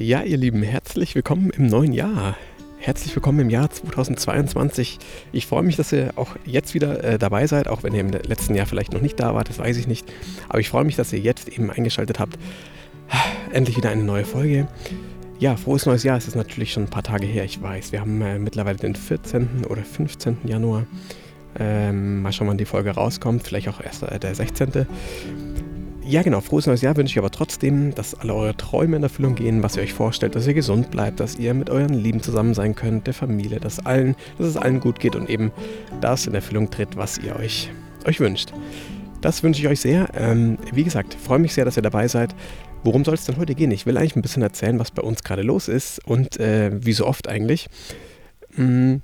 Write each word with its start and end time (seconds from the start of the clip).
Ja, 0.00 0.22
ihr 0.22 0.36
Lieben, 0.36 0.62
herzlich 0.62 1.16
willkommen 1.16 1.50
im 1.50 1.66
neuen 1.66 1.92
Jahr. 1.92 2.36
Herzlich 2.78 3.16
willkommen 3.16 3.40
im 3.40 3.50
Jahr 3.50 3.68
2022. 3.68 5.00
Ich 5.32 5.46
freue 5.48 5.64
mich, 5.64 5.74
dass 5.74 5.90
ihr 5.90 6.12
auch 6.14 6.36
jetzt 6.44 6.72
wieder 6.72 7.02
äh, 7.02 7.18
dabei 7.18 7.48
seid, 7.48 7.66
auch 7.66 7.82
wenn 7.82 7.94
ihr 7.94 8.02
im 8.02 8.12
letzten 8.12 8.54
Jahr 8.54 8.66
vielleicht 8.66 8.92
noch 8.92 9.00
nicht 9.00 9.18
da 9.18 9.34
wart, 9.34 9.48
das 9.48 9.58
weiß 9.58 9.76
ich 9.76 9.88
nicht. 9.88 10.06
Aber 10.48 10.60
ich 10.60 10.68
freue 10.68 10.84
mich, 10.84 10.94
dass 10.94 11.12
ihr 11.12 11.18
jetzt 11.18 11.48
eben 11.48 11.72
eingeschaltet 11.72 12.20
habt. 12.20 12.38
Endlich 13.52 13.76
wieder 13.76 13.90
eine 13.90 14.04
neue 14.04 14.24
Folge. 14.24 14.68
Ja, 15.40 15.56
frohes 15.56 15.84
neues 15.84 16.04
Jahr. 16.04 16.16
Es 16.16 16.28
ist 16.28 16.36
natürlich 16.36 16.72
schon 16.72 16.84
ein 16.84 16.90
paar 16.90 17.02
Tage 17.02 17.26
her, 17.26 17.42
ich 17.42 17.60
weiß. 17.60 17.90
Wir 17.90 18.00
haben 18.00 18.22
äh, 18.22 18.38
mittlerweile 18.38 18.78
den 18.78 18.94
14. 18.94 19.64
oder 19.68 19.82
15. 19.82 20.38
Januar. 20.44 20.86
Ähm, 21.58 22.22
mal 22.22 22.32
schauen, 22.32 22.46
wann 22.46 22.58
die 22.58 22.66
Folge 22.66 22.90
rauskommt. 22.90 23.42
Vielleicht 23.42 23.68
auch 23.68 23.80
erst 23.80 24.04
äh, 24.04 24.20
der 24.20 24.32
16. 24.32 24.86
Ja, 26.08 26.22
genau. 26.22 26.40
Frohes 26.40 26.66
neues 26.66 26.80
Jahr 26.80 26.96
wünsche 26.96 27.12
ich 27.12 27.18
aber 27.18 27.30
trotzdem, 27.30 27.94
dass 27.94 28.14
alle 28.14 28.34
eure 28.34 28.56
Träume 28.56 28.96
in 28.96 29.02
Erfüllung 29.02 29.34
gehen, 29.34 29.62
was 29.62 29.76
ihr 29.76 29.82
euch 29.82 29.92
vorstellt, 29.92 30.34
dass 30.34 30.46
ihr 30.46 30.54
gesund 30.54 30.90
bleibt, 30.90 31.20
dass 31.20 31.38
ihr 31.38 31.52
mit 31.52 31.68
euren 31.68 31.92
Lieben 31.92 32.22
zusammen 32.22 32.54
sein 32.54 32.74
könnt, 32.74 33.06
der 33.06 33.12
Familie, 33.12 33.60
dass, 33.60 33.84
allen, 33.84 34.16
dass 34.38 34.46
es 34.46 34.56
allen 34.56 34.80
gut 34.80 35.00
geht 35.00 35.14
und 35.16 35.28
eben 35.28 35.52
das 36.00 36.26
in 36.26 36.32
Erfüllung 36.32 36.70
tritt, 36.70 36.96
was 36.96 37.18
ihr 37.18 37.36
euch, 37.36 37.70
euch 38.06 38.20
wünscht. 38.20 38.54
Das 39.20 39.42
wünsche 39.42 39.60
ich 39.60 39.68
euch 39.68 39.80
sehr. 39.80 40.08
Ähm, 40.14 40.56
wie 40.72 40.82
gesagt, 40.82 41.12
freue 41.12 41.40
mich 41.40 41.52
sehr, 41.52 41.66
dass 41.66 41.76
ihr 41.76 41.82
dabei 41.82 42.08
seid. 42.08 42.34
Worum 42.84 43.04
soll 43.04 43.12
es 43.12 43.26
denn 43.26 43.36
heute 43.36 43.54
gehen? 43.54 43.70
Ich 43.70 43.84
will 43.84 43.98
eigentlich 43.98 44.16
ein 44.16 44.22
bisschen 44.22 44.42
erzählen, 44.42 44.78
was 44.78 44.90
bei 44.90 45.02
uns 45.02 45.22
gerade 45.22 45.42
los 45.42 45.68
ist 45.68 46.02
und 46.06 46.40
äh, 46.40 46.70
wie 46.72 46.94
so 46.94 47.06
oft 47.06 47.28
eigentlich. 47.28 47.68
Hm, 48.54 49.02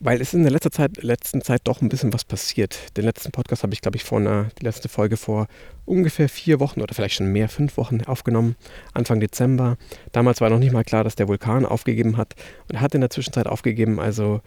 weil 0.00 0.20
es 0.20 0.32
in 0.32 0.42
der 0.42 0.52
letzten 0.52 0.70
Zeit, 0.70 1.02
letzten 1.02 1.42
Zeit 1.42 1.62
doch 1.64 1.82
ein 1.82 1.88
bisschen 1.88 2.12
was 2.12 2.24
passiert. 2.24 2.96
Den 2.96 3.04
letzten 3.04 3.32
Podcast 3.32 3.62
habe 3.62 3.74
ich, 3.74 3.80
glaube 3.80 3.96
ich, 3.96 4.04
vor 4.04 4.18
einer, 4.18 4.48
die 4.60 4.64
letzte 4.64 4.88
Folge 4.88 5.16
vor 5.16 5.48
ungefähr 5.86 6.28
vier 6.28 6.60
Wochen 6.60 6.80
oder 6.80 6.94
vielleicht 6.94 7.16
schon 7.16 7.32
mehr, 7.32 7.48
fünf 7.48 7.76
Wochen 7.76 8.02
aufgenommen, 8.02 8.54
Anfang 8.94 9.18
Dezember. 9.20 9.76
Damals 10.12 10.40
war 10.40 10.50
noch 10.50 10.58
nicht 10.58 10.72
mal 10.72 10.84
klar, 10.84 11.02
dass 11.02 11.16
der 11.16 11.26
Vulkan 11.26 11.66
aufgegeben 11.66 12.16
hat 12.16 12.34
und 12.68 12.80
hat 12.80 12.94
in 12.94 13.00
der 13.00 13.10
Zwischenzeit 13.10 13.46
aufgegeben. 13.46 13.98
Also 13.98 14.40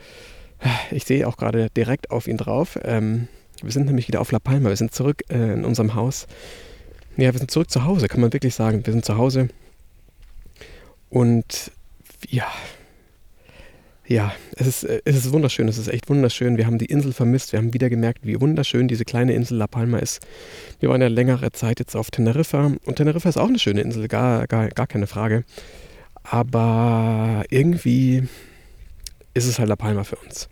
ich 0.92 1.04
sehe 1.04 1.28
auch 1.28 1.38
gerade 1.38 1.70
direkt 1.76 2.12
auf 2.12 2.28
ihn 2.28 2.38
drauf. 2.38 2.80
Ähm, 2.84 3.28
wir 3.62 3.72
sind 3.72 3.88
nämlich 3.88 4.08
wieder 4.08 4.22
auf 4.22 4.32
La 4.32 4.40
Palma, 4.40 4.70
wir 4.70 4.76
sind 4.76 4.94
zurück 4.94 5.24
äh, 5.30 5.54
in 5.54 5.66
unserem 5.66 5.96
Haus. 5.96 6.28
Ja, 7.18 7.34
wir 7.34 7.40
sind 7.40 7.52
zurück 7.52 7.70
zu 7.70 7.84
Hause, 7.84 8.08
kann 8.08 8.22
man 8.22 8.32
wirklich 8.32 8.56
sagen. 8.56 8.86
Wir 8.86 8.94
sind 8.94 9.04
zu 9.04 9.18
Hause 9.18 9.50
und 11.10 11.72
ja, 12.30 12.48
ja, 14.12 14.34
es 14.56 14.68
ist, 14.68 14.84
äh, 14.84 15.02
es 15.06 15.16
ist 15.16 15.32
wunderschön, 15.32 15.68
es 15.68 15.78
ist 15.78 15.88
echt 15.88 16.10
wunderschön. 16.10 16.58
Wir 16.58 16.66
haben 16.66 16.78
die 16.78 16.86
Insel 16.86 17.14
vermisst, 17.14 17.54
wir 17.54 17.60
haben 17.60 17.74
wieder 17.74 17.90
gemerkt, 17.90 18.26
wie 18.26 18.40
wunderschön 18.42 18.88
diese 18.88 19.06
kleine 19.06 19.34
Insel 19.34 19.58
La 19.58 19.68
Palma 19.68 20.00
ist. 20.00 20.20
Wir 20.80 20.90
waren 20.90 21.02
ja 21.02 21.08
längere 21.08 21.52
Zeit 21.54 21.80
jetzt 21.80 21.96
auf 21.96 22.12
Teneriffa 22.12 22.74
und 22.86 22.96
Teneriffa 22.98 23.30
ist 23.30 23.38
auch 23.38 23.48
eine 23.48 23.60
schöne 23.60 23.82
Insel, 23.82 24.08
gar, 24.10 24.48
gar, 24.48 24.68
gar 24.70 24.88
keine 24.88 25.08
Frage. 25.08 25.46
Aber 26.24 27.44
irgendwie 27.50 28.24
ist 29.34 29.48
es 29.48 29.60
halt 29.60 29.70
La 29.70 29.78
Palma 29.78 30.04
für 30.04 30.18
uns. 30.18 30.50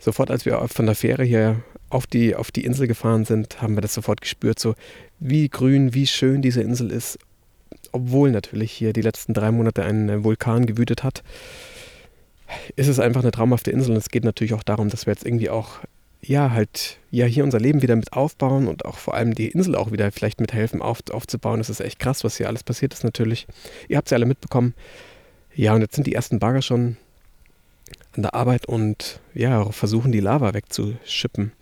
Sofort, 0.00 0.30
als 0.30 0.44
wir 0.44 0.66
von 0.68 0.86
der 0.86 0.96
Fähre 0.96 1.24
hier 1.24 1.62
auf 1.90 2.08
die, 2.08 2.34
auf 2.34 2.50
die 2.50 2.64
Insel 2.64 2.88
gefahren 2.88 3.24
sind, 3.24 3.62
haben 3.62 3.76
wir 3.76 3.82
das 3.82 3.94
sofort 3.94 4.20
gespürt, 4.20 4.58
so 4.58 4.74
wie 5.20 5.48
grün, 5.48 5.94
wie 5.94 6.08
schön 6.08 6.42
diese 6.42 6.60
Insel 6.60 6.90
ist. 6.90 7.18
Obwohl 7.92 8.32
natürlich 8.32 8.72
hier 8.72 8.92
die 8.92 9.00
letzten 9.00 9.32
drei 9.32 9.52
Monate 9.52 9.84
ein 9.84 10.24
Vulkan 10.24 10.66
gewütet 10.66 11.04
hat 11.04 11.22
ist 12.76 12.88
es 12.88 12.98
einfach 12.98 13.22
eine 13.22 13.30
traumhafte 13.30 13.70
Insel 13.70 13.92
und 13.92 13.96
es 13.96 14.08
geht 14.08 14.24
natürlich 14.24 14.54
auch 14.54 14.62
darum, 14.62 14.88
dass 14.88 15.06
wir 15.06 15.12
jetzt 15.12 15.26
irgendwie 15.26 15.50
auch 15.50 15.80
ja, 16.28 16.52
halt, 16.52 16.98
ja, 17.10 17.26
hier 17.26 17.44
unser 17.44 17.60
Leben 17.60 17.82
wieder 17.82 17.96
mit 17.96 18.12
aufbauen 18.12 18.66
und 18.66 18.84
auch 18.84 18.96
vor 18.96 19.14
allem 19.14 19.34
die 19.34 19.48
Insel 19.48 19.74
auch 19.74 19.92
wieder 19.92 20.10
vielleicht 20.10 20.40
mithelfen 20.40 20.82
auf, 20.82 21.00
aufzubauen. 21.10 21.58
Das 21.58 21.70
ist 21.70 21.80
echt 21.80 21.98
krass, 21.98 22.24
was 22.24 22.36
hier 22.36 22.48
alles 22.48 22.62
passiert 22.62 22.94
ist 22.94 23.04
natürlich. 23.04 23.46
Ihr 23.88 23.96
habt 23.96 24.08
es 24.08 24.10
ja 24.10 24.16
alle 24.16 24.26
mitbekommen. 24.26 24.74
Ja, 25.54 25.74
und 25.74 25.82
jetzt 25.82 25.94
sind 25.94 26.06
die 26.06 26.14
ersten 26.14 26.38
Bagger 26.38 26.62
schon 26.62 26.96
an 28.12 28.22
der 28.22 28.34
Arbeit 28.34 28.66
und 28.66 29.20
ja, 29.34 29.70
versuchen 29.70 30.12
die 30.12 30.20
Lava 30.20 30.54
wegzuschippen. 30.54 31.52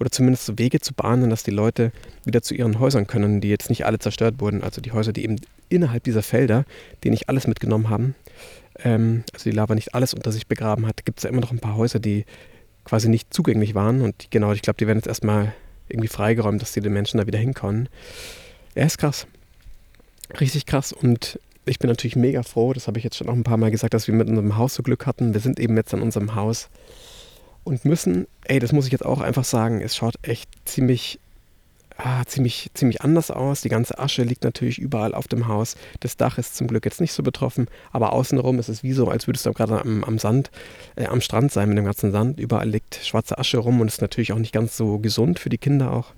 Oder 0.00 0.10
zumindest 0.10 0.58
Wege 0.58 0.80
zu 0.80 0.94
bahnen, 0.94 1.30
dass 1.30 1.42
die 1.42 1.50
Leute 1.50 1.92
wieder 2.24 2.42
zu 2.42 2.54
ihren 2.54 2.78
Häusern 2.78 3.06
können, 3.06 3.40
die 3.40 3.48
jetzt 3.48 3.68
nicht 3.70 3.86
alle 3.86 3.98
zerstört 3.98 4.36
wurden. 4.38 4.62
Also 4.62 4.80
die 4.80 4.92
Häuser, 4.92 5.12
die 5.12 5.24
eben 5.24 5.36
innerhalb 5.68 6.04
dieser 6.04 6.22
Felder, 6.22 6.64
die 7.04 7.10
nicht 7.10 7.28
alles 7.28 7.46
mitgenommen 7.46 7.90
haben, 7.90 8.14
ähm, 8.84 9.24
also 9.32 9.50
die 9.50 9.56
Lava 9.56 9.74
nicht 9.74 9.94
alles 9.94 10.14
unter 10.14 10.32
sich 10.32 10.46
begraben 10.46 10.86
hat, 10.86 11.04
gibt 11.04 11.18
es 11.18 11.24
ja 11.24 11.30
immer 11.30 11.40
noch 11.40 11.52
ein 11.52 11.60
paar 11.60 11.76
Häuser, 11.76 11.98
die 11.98 12.24
quasi 12.84 13.08
nicht 13.08 13.32
zugänglich 13.32 13.74
waren. 13.74 14.02
Und 14.02 14.22
die, 14.22 14.30
genau, 14.30 14.52
ich 14.52 14.62
glaube, 14.62 14.78
die 14.78 14.86
werden 14.86 14.98
jetzt 14.98 15.08
erstmal 15.08 15.52
irgendwie 15.88 16.08
freigeräumt, 16.08 16.60
dass 16.60 16.72
die 16.72 16.80
den 16.80 16.92
Menschen 16.92 17.18
da 17.18 17.26
wieder 17.26 17.38
hinkommen. 17.38 17.88
Er 18.74 18.86
ist 18.86 18.98
krass. 18.98 19.26
Richtig 20.40 20.66
krass. 20.66 20.92
Und 20.92 21.40
ich 21.64 21.78
bin 21.78 21.88
natürlich 21.88 22.16
mega 22.16 22.42
froh, 22.42 22.72
das 22.72 22.86
habe 22.86 22.98
ich 22.98 23.04
jetzt 23.04 23.16
schon 23.16 23.28
auch 23.28 23.34
ein 23.34 23.44
paar 23.44 23.56
Mal 23.56 23.70
gesagt, 23.70 23.94
dass 23.94 24.06
wir 24.06 24.14
mit 24.14 24.28
unserem 24.28 24.56
Haus 24.56 24.74
so 24.74 24.82
Glück 24.82 25.06
hatten. 25.06 25.34
Wir 25.34 25.40
sind 25.40 25.60
eben 25.60 25.76
jetzt 25.76 25.92
an 25.92 26.02
unserem 26.02 26.34
Haus 26.34 26.68
und 27.64 27.84
müssen, 27.84 28.26
ey, 28.44 28.58
das 28.58 28.72
muss 28.72 28.86
ich 28.86 28.92
jetzt 28.92 29.04
auch 29.04 29.20
einfach 29.20 29.44
sagen, 29.44 29.80
es 29.82 29.94
schaut 29.94 30.14
echt 30.22 30.48
ziemlich 30.64 31.20
ah, 31.98 32.24
ziemlich, 32.24 32.70
ziemlich 32.74 33.02
anders 33.02 33.30
aus. 33.30 33.60
Die 33.60 33.68
ganze 33.68 33.98
Asche 33.98 34.22
liegt 34.22 34.44
natürlich 34.44 34.78
überall 34.78 35.14
auf 35.14 35.28
dem 35.28 35.48
Haus. 35.48 35.76
Das 36.00 36.16
Dach 36.16 36.38
ist 36.38 36.56
zum 36.56 36.68
Glück 36.68 36.84
jetzt 36.84 37.00
nicht 37.00 37.12
so 37.12 37.22
betroffen, 37.22 37.66
aber 37.92 38.12
außenrum 38.12 38.58
ist 38.58 38.68
es 38.68 38.82
wie 38.82 38.92
so, 38.92 39.08
als 39.08 39.26
würdest 39.26 39.44
du 39.44 39.52
gerade 39.52 39.80
am, 39.80 40.04
am 40.04 40.18
Sand, 40.18 40.50
äh, 40.96 41.06
am 41.06 41.20
Strand 41.20 41.52
sein 41.52 41.68
mit 41.68 41.76
dem 41.76 41.84
ganzen 41.84 42.12
Sand. 42.12 42.40
Überall 42.40 42.68
liegt 42.68 42.94
schwarze 43.02 43.36
Asche 43.36 43.58
rum 43.58 43.80
und 43.80 43.88
ist 43.88 44.00
natürlich 44.00 44.32
auch 44.32 44.38
nicht 44.38 44.54
ganz 44.54 44.76
so 44.76 44.98
gesund 44.98 45.38
für 45.38 45.48
die 45.48 45.58
Kinder 45.58 45.92
auch, 45.92 46.14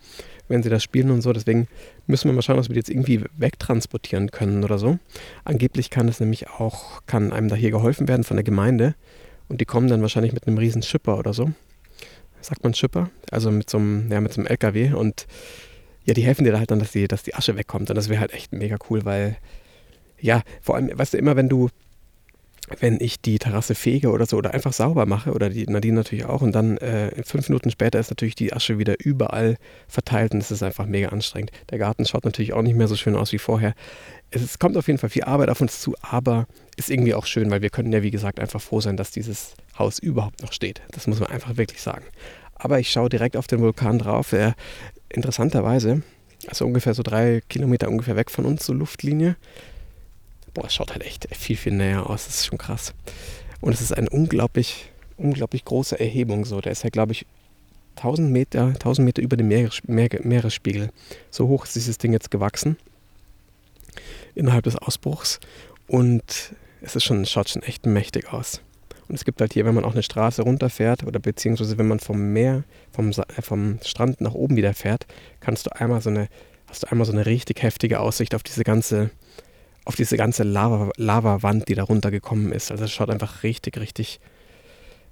wenn 0.48 0.62
sie 0.62 0.70
das 0.70 0.82
spielen 0.82 1.10
und 1.10 1.22
so. 1.22 1.32
Deswegen 1.32 1.66
müssen 2.06 2.28
wir 2.28 2.34
mal 2.34 2.42
schauen, 2.42 2.58
dass 2.58 2.68
wir 2.68 2.74
die 2.74 2.80
jetzt 2.80 2.90
irgendwie 2.90 3.24
wegtransportieren 3.36 4.30
können 4.30 4.62
oder 4.62 4.78
so. 4.78 4.98
Angeblich 5.44 5.90
kann 5.90 6.08
es 6.08 6.20
nämlich 6.20 6.50
auch, 6.50 7.00
kann 7.06 7.32
einem 7.32 7.48
da 7.48 7.56
hier 7.56 7.70
geholfen 7.70 8.06
werden 8.06 8.24
von 8.24 8.36
der 8.36 8.44
Gemeinde. 8.44 8.94
Und 9.48 9.60
die 9.60 9.64
kommen 9.64 9.88
dann 9.88 10.02
wahrscheinlich 10.02 10.32
mit 10.32 10.46
einem 10.46 10.58
riesen 10.58 10.82
Schipper 10.82 11.18
oder 11.18 11.32
so 11.32 11.50
sagt 12.42 12.64
man 12.64 12.72
Schipper, 12.72 13.10
also 13.30 13.50
mit 13.50 13.68
so 13.68 13.76
einem, 13.76 14.10
ja, 14.10 14.18
mit 14.22 14.32
so 14.32 14.40
einem 14.40 14.46
LKW 14.46 14.94
und 14.94 15.26
ja, 16.10 16.14
die 16.14 16.24
helfen 16.24 16.44
dir 16.44 16.50
da 16.50 16.58
halt 16.58 16.72
dann, 16.72 16.80
dass 16.80 16.90
die, 16.90 17.06
dass 17.06 17.22
die 17.22 17.36
Asche 17.36 17.56
wegkommt. 17.56 17.88
Und 17.88 17.94
das 17.94 18.08
wäre 18.08 18.20
halt 18.20 18.34
echt 18.34 18.52
mega 18.52 18.76
cool, 18.90 19.04
weil, 19.04 19.36
ja, 20.18 20.42
vor 20.60 20.74
allem, 20.74 20.90
weißt 20.92 21.14
du, 21.14 21.18
immer 21.18 21.36
wenn 21.36 21.48
du, 21.48 21.68
wenn 22.80 22.98
ich 23.00 23.20
die 23.20 23.38
Terrasse 23.38 23.76
fege 23.76 24.10
oder 24.10 24.26
so 24.26 24.36
oder 24.36 24.52
einfach 24.52 24.72
sauber 24.72 25.06
mache, 25.06 25.30
oder 25.30 25.50
die 25.50 25.64
Nadine 25.66 25.94
natürlich 25.94 26.24
auch, 26.24 26.42
und 26.42 26.50
dann 26.50 26.78
äh, 26.78 27.22
fünf 27.22 27.48
Minuten 27.48 27.70
später 27.70 28.00
ist 28.00 28.10
natürlich 28.10 28.34
die 28.34 28.52
Asche 28.52 28.80
wieder 28.80 28.96
überall 28.98 29.56
verteilt 29.86 30.32
und 30.32 30.40
es 30.40 30.50
ist 30.50 30.64
einfach 30.64 30.86
mega 30.86 31.10
anstrengend. 31.10 31.52
Der 31.70 31.78
Garten 31.78 32.04
schaut 32.04 32.24
natürlich 32.24 32.54
auch 32.54 32.62
nicht 32.62 32.76
mehr 32.76 32.88
so 32.88 32.96
schön 32.96 33.14
aus 33.14 33.30
wie 33.30 33.38
vorher. 33.38 33.74
Es, 34.32 34.42
es 34.42 34.58
kommt 34.58 34.76
auf 34.76 34.88
jeden 34.88 34.98
Fall 34.98 35.10
viel 35.10 35.22
Arbeit 35.22 35.48
auf 35.48 35.60
uns 35.60 35.80
zu, 35.80 35.94
aber 36.00 36.48
ist 36.76 36.90
irgendwie 36.90 37.14
auch 37.14 37.26
schön, 37.26 37.52
weil 37.52 37.62
wir 37.62 37.70
können 37.70 37.92
ja, 37.92 38.02
wie 38.02 38.10
gesagt, 38.10 38.40
einfach 38.40 38.60
froh 38.60 38.80
sein, 38.80 38.96
dass 38.96 39.12
dieses 39.12 39.54
Haus 39.78 40.00
überhaupt 40.00 40.42
noch 40.42 40.52
steht. 40.52 40.82
Das 40.90 41.06
muss 41.06 41.20
man 41.20 41.30
einfach 41.30 41.56
wirklich 41.56 41.80
sagen. 41.80 42.04
Aber 42.62 42.78
ich 42.78 42.90
schaue 42.90 43.08
direkt 43.08 43.36
auf 43.36 43.46
den 43.46 43.60
Vulkan 43.60 43.98
drauf. 43.98 44.32
Er 44.32 44.54
interessanterweise, 45.08 46.02
also 46.46 46.66
ungefähr 46.66 46.92
so 46.92 47.02
drei 47.02 47.40
Kilometer 47.48 47.88
ungefähr 47.88 48.16
weg 48.16 48.30
von 48.30 48.44
uns, 48.44 48.66
so 48.66 48.74
Luftlinie. 48.74 49.36
Boah, 50.52 50.66
es 50.66 50.74
schaut 50.74 50.92
halt 50.92 51.02
echt 51.02 51.26
viel, 51.34 51.56
viel 51.56 51.72
näher 51.72 52.08
aus. 52.08 52.26
Das 52.26 52.36
ist 52.36 52.46
schon 52.46 52.58
krass. 52.58 52.92
Und 53.62 53.72
es 53.72 53.80
ist 53.80 53.96
eine 53.96 54.10
unglaublich, 54.10 54.90
unglaublich 55.16 55.64
große 55.64 55.98
Erhebung. 55.98 56.44
So, 56.44 56.60
der 56.60 56.72
ist 56.72 56.84
ja, 56.84 56.90
glaube 56.90 57.12
ich, 57.12 57.24
1000 57.96 58.30
Meter, 58.30 58.66
1000 58.66 59.06
Meter 59.06 59.22
über 59.22 59.36
dem 59.36 59.48
Meeres, 59.48 59.80
Meeresspiegel. 59.86 60.90
So 61.30 61.48
hoch 61.48 61.64
ist 61.64 61.76
dieses 61.76 61.96
Ding 61.96 62.12
jetzt 62.12 62.30
gewachsen 62.30 62.76
innerhalb 64.34 64.64
des 64.64 64.76
Ausbruchs. 64.76 65.40
Und 65.86 66.54
es 66.82 66.94
ist 66.94 67.04
schon, 67.04 67.24
schaut 67.24 67.48
schon 67.48 67.62
echt 67.62 67.86
mächtig 67.86 68.32
aus. 68.32 68.60
Und 69.10 69.16
es 69.16 69.24
gibt 69.24 69.40
halt 69.40 69.52
hier, 69.52 69.64
wenn 69.64 69.74
man 69.74 69.84
auch 69.84 69.92
eine 69.92 70.04
Straße 70.04 70.42
runterfährt 70.42 71.02
oder 71.02 71.18
beziehungsweise 71.18 71.76
wenn 71.78 71.88
man 71.88 71.98
vom 71.98 72.32
Meer, 72.32 72.62
vom, 72.92 73.10
äh, 73.10 73.42
vom 73.42 73.80
Strand 73.84 74.20
nach 74.20 74.34
oben 74.34 74.54
wieder 74.54 74.72
fährt, 74.72 75.04
kannst 75.40 75.66
du 75.66 75.74
einmal 75.74 76.00
so 76.00 76.10
eine, 76.10 76.28
hast 76.68 76.84
du 76.84 76.92
einmal 76.92 77.06
so 77.06 77.12
eine 77.12 77.26
richtig 77.26 77.60
heftige 77.60 77.98
Aussicht 77.98 78.36
auf 78.36 78.44
diese 78.44 78.62
ganze, 78.62 79.10
auf 79.84 79.96
diese 79.96 80.16
ganze 80.16 80.44
Lava, 80.44 80.90
Lavawand, 80.96 81.68
die 81.68 81.74
da 81.74 81.82
runtergekommen 81.82 82.52
ist. 82.52 82.70
Also 82.70 82.84
es 82.84 82.92
schaut 82.92 83.10
einfach 83.10 83.42
richtig, 83.42 83.78
richtig, 83.78 84.20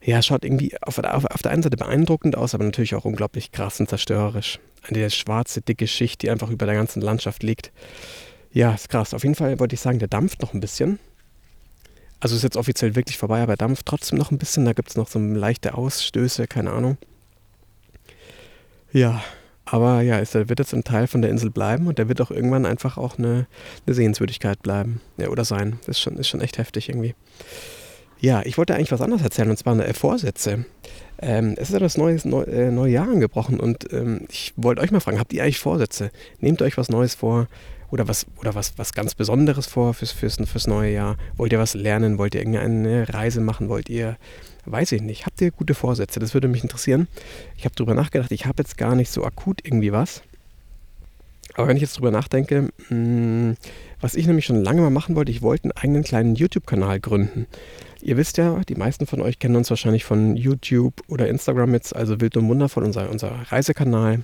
ja, 0.00 0.22
schaut 0.22 0.44
irgendwie 0.44 0.80
auf, 0.80 0.98
auf, 1.00 1.24
auf 1.24 1.42
der 1.42 1.50
einen 1.50 1.64
Seite 1.64 1.76
beeindruckend 1.76 2.36
aus, 2.36 2.54
aber 2.54 2.62
natürlich 2.62 2.94
auch 2.94 3.04
unglaublich 3.04 3.50
krass 3.50 3.80
und 3.80 3.88
zerstörerisch. 3.88 4.60
Eine 4.88 5.10
schwarze, 5.10 5.60
dicke 5.60 5.88
Schicht, 5.88 6.22
die 6.22 6.30
einfach 6.30 6.50
über 6.50 6.66
der 6.66 6.76
ganzen 6.76 7.02
Landschaft 7.02 7.42
liegt. 7.42 7.72
Ja, 8.52 8.74
ist 8.74 8.90
krass. 8.90 9.12
Auf 9.12 9.24
jeden 9.24 9.34
Fall 9.34 9.58
wollte 9.58 9.74
ich 9.74 9.80
sagen, 9.80 9.98
der 9.98 10.06
dampft 10.06 10.40
noch 10.40 10.54
ein 10.54 10.60
bisschen. 10.60 11.00
Also 12.20 12.34
ist 12.34 12.42
jetzt 12.42 12.56
offiziell 12.56 12.96
wirklich 12.96 13.18
vorbei, 13.18 13.42
aber 13.42 13.56
dampft 13.56 13.86
trotzdem 13.86 14.18
noch 14.18 14.30
ein 14.30 14.38
bisschen. 14.38 14.64
Da 14.64 14.72
gibt 14.72 14.90
es 14.90 14.96
noch 14.96 15.08
so 15.08 15.18
leichte 15.18 15.74
Ausstöße, 15.74 16.46
keine 16.46 16.72
Ahnung. 16.72 16.98
Ja, 18.92 19.22
aber 19.64 20.00
ja, 20.00 20.18
es 20.18 20.34
wird 20.34 20.58
jetzt 20.58 20.72
ein 20.72 20.82
Teil 20.82 21.06
von 21.06 21.20
der 21.20 21.30
Insel 21.30 21.50
bleiben 21.50 21.86
und 21.86 21.98
der 21.98 22.08
wird 22.08 22.20
auch 22.20 22.30
irgendwann 22.30 22.66
einfach 22.66 22.96
auch 22.96 23.18
eine, 23.18 23.46
eine 23.86 23.94
Sehenswürdigkeit 23.94 24.62
bleiben. 24.62 25.00
Ja, 25.16 25.28
oder 25.28 25.44
sein. 25.44 25.78
Das 25.80 25.96
ist 25.96 26.00
schon, 26.00 26.16
ist 26.16 26.28
schon 26.28 26.40
echt 26.40 26.58
heftig 26.58 26.88
irgendwie. 26.88 27.14
Ja, 28.20 28.42
ich 28.44 28.58
wollte 28.58 28.74
eigentlich 28.74 28.90
was 28.90 29.00
anderes 29.00 29.22
erzählen 29.22 29.50
und 29.50 29.58
zwar 29.58 29.74
eine, 29.74 29.84
äh, 29.86 29.94
Vorsätze. 29.94 30.64
Ähm, 31.20 31.54
es 31.56 31.68
ist 31.68 31.74
ja 31.74 31.78
das 31.78 31.96
neue, 31.96 32.18
neu, 32.24 32.42
äh, 32.42 32.70
neue 32.70 32.92
Jahr 32.92 33.08
angebrochen 33.08 33.60
und 33.60 33.92
ähm, 33.92 34.26
ich 34.30 34.54
wollte 34.56 34.80
euch 34.82 34.90
mal 34.90 35.00
fragen, 35.00 35.20
habt 35.20 35.32
ihr 35.32 35.42
eigentlich 35.42 35.60
Vorsätze? 35.60 36.10
Nehmt 36.40 36.62
euch 36.62 36.76
was 36.76 36.88
Neues 36.88 37.14
vor 37.14 37.46
oder 37.90 38.08
was, 38.08 38.26
oder 38.36 38.54
was, 38.54 38.76
was 38.76 38.92
ganz 38.92 39.14
Besonderes 39.14 39.66
vor 39.66 39.94
fürs, 39.94 40.12
fürs, 40.12 40.36
fürs 40.36 40.66
neue 40.66 40.92
Jahr? 40.92 41.16
Wollt 41.36 41.52
ihr 41.52 41.58
was 41.58 41.74
lernen? 41.74 42.18
Wollt 42.18 42.34
ihr 42.34 42.40
irgendeine 42.40 43.12
Reise 43.12 43.40
machen? 43.40 43.68
Wollt 43.68 43.88
ihr, 43.88 44.16
weiß 44.66 44.92
ich 44.92 45.02
nicht, 45.02 45.26
habt 45.26 45.40
ihr 45.40 45.50
gute 45.50 45.74
Vorsätze? 45.74 46.20
Das 46.20 46.34
würde 46.34 46.48
mich 46.48 46.62
interessieren. 46.62 47.08
Ich 47.56 47.64
habe 47.64 47.74
darüber 47.74 47.94
nachgedacht, 47.94 48.32
ich 48.32 48.46
habe 48.46 48.62
jetzt 48.62 48.76
gar 48.76 48.94
nicht 48.94 49.10
so 49.10 49.24
akut 49.24 49.60
irgendwie 49.64 49.92
was. 49.92 50.22
Aber 51.54 51.66
wenn 51.66 51.76
ich 51.76 51.82
jetzt 51.82 51.96
drüber 51.96 52.10
nachdenke, 52.10 52.68
hm, 52.88 53.56
was 54.00 54.14
ich 54.14 54.26
nämlich 54.26 54.44
schon 54.44 54.62
lange 54.62 54.80
mal 54.80 54.90
machen 54.90 55.16
wollte, 55.16 55.32
ich 55.32 55.42
wollte 55.42 55.64
einen 55.64 55.72
eigenen 55.72 56.04
kleinen 56.04 56.34
YouTube-Kanal 56.36 57.00
gründen. 57.00 57.46
Ihr 58.00 58.16
wisst 58.16 58.36
ja, 58.38 58.60
die 58.68 58.76
meisten 58.76 59.06
von 59.06 59.20
euch 59.20 59.40
kennen 59.40 59.56
uns 59.56 59.70
wahrscheinlich 59.70 60.04
von 60.04 60.36
YouTube 60.36 60.94
oder 61.08 61.26
Instagram 61.26 61.74
jetzt, 61.74 61.96
also 61.96 62.20
Wild 62.20 62.36
und 62.36 62.48
Wundervoll, 62.48 62.84
unser, 62.84 63.10
unser 63.10 63.30
Reisekanal, 63.50 64.20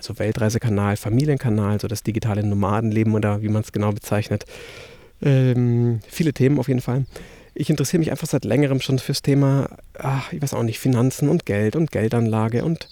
also 0.00 0.18
Weltreisekanal, 0.18 0.96
Familienkanal, 0.96 1.78
so 1.78 1.86
das 1.86 2.02
digitale 2.02 2.42
Nomadenleben 2.42 3.14
oder 3.14 3.42
wie 3.42 3.48
man 3.48 3.62
es 3.62 3.70
genau 3.70 3.92
bezeichnet. 3.92 4.46
Ähm, 5.22 6.00
viele 6.08 6.32
Themen 6.32 6.58
auf 6.58 6.68
jeden 6.68 6.80
Fall. 6.80 7.04
Ich 7.54 7.68
interessiere 7.68 7.98
mich 7.98 8.10
einfach 8.10 8.26
seit 8.26 8.46
längerem 8.46 8.80
schon 8.80 8.98
fürs 8.98 9.20
Thema, 9.20 9.68
ach, 9.98 10.32
ich 10.32 10.40
weiß 10.40 10.54
auch 10.54 10.62
nicht, 10.62 10.78
Finanzen 10.78 11.28
und 11.28 11.44
Geld 11.44 11.76
und 11.76 11.92
Geldanlage 11.92 12.64
und 12.64 12.88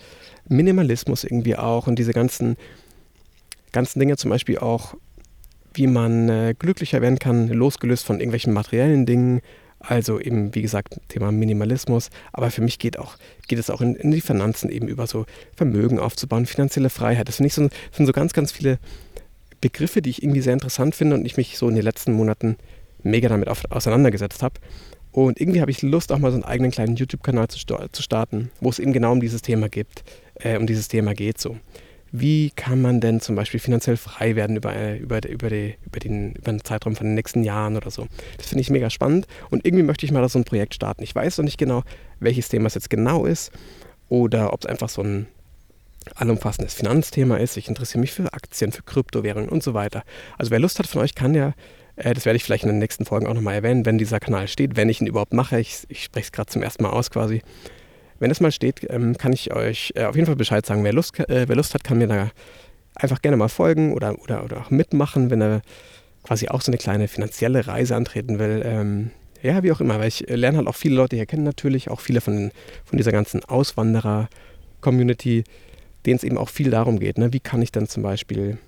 Minimalismus 0.48 1.24
irgendwie 1.24 1.56
auch 1.56 1.86
und 1.86 1.98
diese 1.98 2.12
ganzen, 2.12 2.56
ganzen 3.72 4.00
Dinge, 4.00 4.18
zum 4.18 4.30
Beispiel 4.30 4.58
auch, 4.58 4.94
wie 5.72 5.86
man 5.86 6.28
äh, 6.28 6.54
glücklicher 6.58 7.00
werden 7.00 7.18
kann, 7.18 7.48
losgelöst 7.48 8.04
von 8.04 8.16
irgendwelchen 8.16 8.52
materiellen 8.52 9.06
Dingen, 9.06 9.40
also 9.80 10.20
eben, 10.20 10.54
wie 10.54 10.62
gesagt, 10.62 11.00
Thema 11.08 11.32
Minimalismus. 11.32 12.10
Aber 12.32 12.50
für 12.50 12.62
mich 12.62 12.78
geht, 12.78 12.98
auch, 12.98 13.16
geht 13.46 13.58
es 13.58 13.70
auch 13.70 13.80
in, 13.80 13.94
in 13.94 14.10
die 14.10 14.20
Finanzen 14.20 14.70
eben 14.70 14.88
über 14.88 15.06
so 15.06 15.26
Vermögen 15.56 15.98
aufzubauen, 15.98 16.46
finanzielle 16.46 16.90
Freiheit. 16.90 17.28
Das 17.28 17.36
finde 17.36 17.48
ich 17.48 17.54
so, 17.54 17.68
sind 17.92 18.06
so 18.06 18.12
ganz, 18.12 18.32
ganz 18.32 18.52
viele 18.52 18.78
Begriffe, 19.60 20.02
die 20.02 20.10
ich 20.10 20.22
irgendwie 20.22 20.40
sehr 20.40 20.52
interessant 20.52 20.94
finde 20.94 21.16
und 21.16 21.24
ich 21.24 21.36
mich 21.36 21.58
so 21.58 21.68
in 21.68 21.74
den 21.74 21.84
letzten 21.84 22.12
Monaten 22.12 22.56
mega 23.02 23.28
damit 23.28 23.48
auf, 23.48 23.62
auseinandergesetzt 23.70 24.42
habe. 24.42 24.54
Und 25.12 25.40
irgendwie 25.40 25.60
habe 25.60 25.70
ich 25.70 25.82
Lust, 25.82 26.12
auch 26.12 26.18
mal 26.18 26.30
so 26.30 26.36
einen 26.36 26.44
eigenen 26.44 26.70
kleinen 26.70 26.96
YouTube-Kanal 26.96 27.48
zu, 27.48 27.58
zu, 27.58 28.02
starten, 28.02 28.50
wo 28.60 28.68
es 28.70 28.78
eben 28.78 28.92
genau 28.92 29.12
um 29.12 29.20
dieses 29.20 29.42
Thema 29.42 29.68
gibt, 29.68 30.04
äh, 30.34 30.56
um 30.58 30.66
dieses 30.66 30.88
Thema 30.88 31.14
geht 31.14 31.40
so 31.40 31.56
wie 32.12 32.50
kann 32.50 32.80
man 32.80 33.00
denn 33.00 33.20
zum 33.20 33.34
Beispiel 33.34 33.60
finanziell 33.60 33.96
frei 33.96 34.36
werden 34.36 34.56
über, 34.56 34.74
äh, 34.74 34.96
über, 34.98 35.26
über, 35.28 35.50
die, 35.50 35.76
über, 35.84 36.00
den, 36.00 36.32
über 36.32 36.52
den 36.52 36.64
Zeitraum 36.64 36.96
von 36.96 37.06
den 37.06 37.14
nächsten 37.14 37.44
Jahren 37.44 37.76
oder 37.76 37.90
so. 37.90 38.06
Das 38.36 38.48
finde 38.48 38.62
ich 38.62 38.70
mega 38.70 38.90
spannend 38.90 39.26
und 39.50 39.64
irgendwie 39.64 39.84
möchte 39.84 40.06
ich 40.06 40.12
mal 40.12 40.26
so 40.28 40.38
ein 40.38 40.44
Projekt 40.44 40.74
starten. 40.74 41.02
Ich 41.02 41.14
weiß 41.14 41.38
noch 41.38 41.44
nicht 41.44 41.58
genau, 41.58 41.82
welches 42.20 42.48
Thema 42.48 42.66
es 42.66 42.74
jetzt 42.74 42.90
genau 42.90 43.26
ist 43.26 43.52
oder 44.08 44.52
ob 44.52 44.60
es 44.60 44.66
einfach 44.66 44.88
so 44.88 45.02
ein 45.02 45.26
allumfassendes 46.14 46.74
Finanzthema 46.74 47.36
ist. 47.36 47.56
Ich 47.56 47.68
interessiere 47.68 48.00
mich 48.00 48.12
für 48.12 48.32
Aktien, 48.32 48.72
für 48.72 48.82
Kryptowährungen 48.82 49.48
und 49.48 49.62
so 49.62 49.74
weiter. 49.74 50.02
Also 50.38 50.50
wer 50.50 50.58
Lust 50.58 50.78
hat 50.78 50.86
von 50.86 51.02
euch, 51.02 51.14
kann 51.14 51.34
ja, 51.34 51.52
äh, 51.96 52.14
das 52.14 52.24
werde 52.24 52.36
ich 52.36 52.44
vielleicht 52.44 52.64
in 52.64 52.70
den 52.70 52.78
nächsten 52.78 53.04
Folgen 53.04 53.26
auch 53.26 53.34
nochmal 53.34 53.54
erwähnen, 53.54 53.84
wenn 53.84 53.98
dieser 53.98 54.20
Kanal 54.20 54.48
steht, 54.48 54.76
wenn 54.76 54.88
ich 54.88 55.00
ihn 55.00 55.06
überhaupt 55.06 55.32
mache. 55.32 55.60
Ich, 55.60 55.84
ich 55.88 56.04
spreche 56.04 56.26
es 56.26 56.32
gerade 56.32 56.50
zum 56.50 56.62
ersten 56.62 56.82
Mal 56.82 56.90
aus 56.90 57.10
quasi. 57.10 57.42
Wenn 58.18 58.30
es 58.30 58.40
mal 58.40 58.52
steht, 58.52 58.86
ähm, 58.90 59.16
kann 59.16 59.32
ich 59.32 59.54
euch 59.54 59.92
äh, 59.94 60.04
auf 60.04 60.16
jeden 60.16 60.26
Fall 60.26 60.36
Bescheid 60.36 60.66
sagen. 60.66 60.84
Wer 60.84 60.92
Lust, 60.92 61.18
äh, 61.20 61.48
wer 61.48 61.56
Lust 61.56 61.74
hat, 61.74 61.84
kann 61.84 61.98
mir 61.98 62.08
da 62.08 62.30
einfach 62.94 63.22
gerne 63.22 63.36
mal 63.36 63.48
folgen 63.48 63.92
oder, 63.92 64.20
oder, 64.22 64.44
oder 64.44 64.60
auch 64.60 64.70
mitmachen, 64.70 65.30
wenn 65.30 65.40
er 65.40 65.62
quasi 66.24 66.48
auch 66.48 66.60
so 66.60 66.70
eine 66.70 66.78
kleine 66.78 67.08
finanzielle 67.08 67.66
Reise 67.66 67.96
antreten 67.96 68.38
will. 68.38 68.62
Ähm, 68.64 69.10
ja, 69.42 69.62
wie 69.62 69.72
auch 69.72 69.80
immer, 69.80 69.98
weil 70.00 70.08
ich 70.08 70.24
lerne 70.28 70.58
halt 70.58 70.66
auch 70.66 70.74
viele 70.74 70.96
Leute 70.96 71.16
hier 71.16 71.26
kennen 71.26 71.44
natürlich, 71.44 71.90
auch 71.90 72.00
viele 72.00 72.20
von, 72.20 72.50
von 72.84 72.96
dieser 72.96 73.12
ganzen 73.12 73.44
Auswanderer-Community, 73.44 75.44
denen 76.06 76.16
es 76.16 76.24
eben 76.24 76.38
auch 76.38 76.48
viel 76.48 76.70
darum 76.70 76.98
geht, 76.98 77.18
ne? 77.18 77.32
wie 77.32 77.40
kann 77.40 77.62
ich 77.62 77.70
dann 77.70 77.86
zum 77.86 78.02
Beispiel 78.02 78.58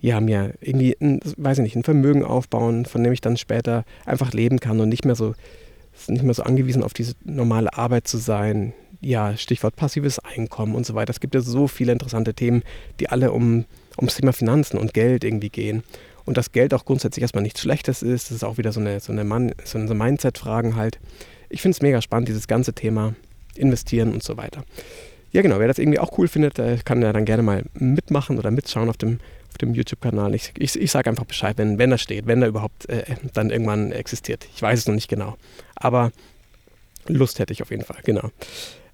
ja, 0.00 0.20
mir 0.20 0.54
irgendwie, 0.60 0.96
ein, 1.00 1.20
weiß 1.36 1.58
ich 1.58 1.62
nicht, 1.62 1.76
ein 1.76 1.84
Vermögen 1.84 2.24
aufbauen, 2.24 2.86
von 2.86 3.04
dem 3.04 3.12
ich 3.12 3.20
dann 3.20 3.36
später 3.36 3.84
einfach 4.04 4.32
leben 4.32 4.58
kann 4.58 4.80
und 4.80 4.88
nicht 4.88 5.04
mehr 5.04 5.14
so 5.14 5.34
nicht 6.08 6.22
mehr 6.22 6.34
so 6.34 6.42
angewiesen 6.42 6.82
auf 6.82 6.92
diese 6.92 7.14
normale 7.24 7.72
Arbeit 7.76 8.08
zu 8.08 8.18
sein. 8.18 8.72
Ja, 9.00 9.36
Stichwort 9.36 9.76
passives 9.76 10.18
Einkommen 10.20 10.74
und 10.74 10.86
so 10.86 10.94
weiter. 10.94 11.10
Es 11.10 11.20
gibt 11.20 11.34
ja 11.34 11.40
so 11.40 11.66
viele 11.66 11.92
interessante 11.92 12.34
Themen, 12.34 12.62
die 13.00 13.08
alle 13.08 13.32
um, 13.32 13.64
ums 13.98 14.14
Thema 14.14 14.32
Finanzen 14.32 14.78
und 14.78 14.94
Geld 14.94 15.24
irgendwie 15.24 15.50
gehen. 15.50 15.82
Und 16.24 16.36
dass 16.36 16.52
Geld 16.52 16.72
auch 16.72 16.84
grundsätzlich 16.84 17.22
erstmal 17.22 17.42
nichts 17.42 17.60
Schlechtes 17.60 18.02
ist, 18.02 18.30
das 18.30 18.36
ist 18.36 18.44
auch 18.44 18.58
wieder 18.58 18.72
so 18.72 18.80
eine, 18.80 19.00
so 19.00 19.12
eine, 19.12 19.24
Man, 19.24 19.52
so 19.64 19.78
eine 19.78 19.92
Mindset-Fragen 19.92 20.76
halt. 20.76 21.00
Ich 21.48 21.62
finde 21.62 21.74
es 21.74 21.82
mega 21.82 22.00
spannend, 22.00 22.28
dieses 22.28 22.46
ganze 22.46 22.72
Thema 22.72 23.14
investieren 23.56 24.12
und 24.12 24.22
so 24.22 24.36
weiter. 24.36 24.62
Ja, 25.32 25.42
genau, 25.42 25.58
wer 25.58 25.68
das 25.68 25.78
irgendwie 25.78 25.98
auch 25.98 26.16
cool 26.18 26.28
findet, 26.28 26.58
der 26.58 26.76
kann 26.78 27.02
ja 27.02 27.12
dann 27.12 27.24
gerne 27.24 27.42
mal 27.42 27.64
mitmachen 27.74 28.38
oder 28.38 28.50
mitschauen 28.50 28.88
auf 28.88 28.98
dem 28.98 29.18
auf 29.52 29.58
dem 29.58 29.74
YouTube-Kanal. 29.74 30.34
Ich, 30.34 30.52
ich, 30.58 30.78
ich 30.80 30.90
sage 30.90 31.10
einfach 31.10 31.24
Bescheid, 31.24 31.58
wenn, 31.58 31.78
wenn 31.78 31.92
er 31.92 31.98
steht, 31.98 32.26
wenn 32.26 32.42
er 32.42 32.48
überhaupt 32.48 32.88
äh, 32.88 33.04
dann 33.32 33.50
irgendwann 33.50 33.92
existiert. 33.92 34.48
Ich 34.54 34.62
weiß 34.62 34.80
es 34.80 34.86
noch 34.86 34.94
nicht 34.94 35.08
genau. 35.08 35.36
Aber 35.74 36.10
Lust 37.06 37.38
hätte 37.38 37.52
ich 37.52 37.62
auf 37.62 37.70
jeden 37.70 37.84
Fall, 37.84 37.98
genau. 38.04 38.30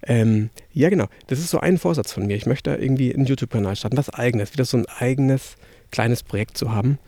Ähm, 0.03 0.51
ja, 0.73 0.89
genau. 0.91 1.07
Das 1.27 1.39
ist 1.39 1.51
so 1.51 1.61
ein 1.61 1.79
Vorsatz 1.79 2.13
von 2.13 2.27
mir. 2.27 2.37
Ich 2.37 2.47
möchte 2.47 2.75
irgendwie 2.75 3.15
einen 3.15 3.27
YouTube-Kanal 3.27 3.77
starten, 3.77 3.97
was 3.97 4.11
eigenes, 4.11 4.53
wieder 4.53 4.65
so 4.65 4.77
ein 4.77 4.87
eigenes 4.87 5.57
kleines 5.91 6.23
Projekt 6.23 6.57
zu 6.57 6.73
haben. 6.73 6.99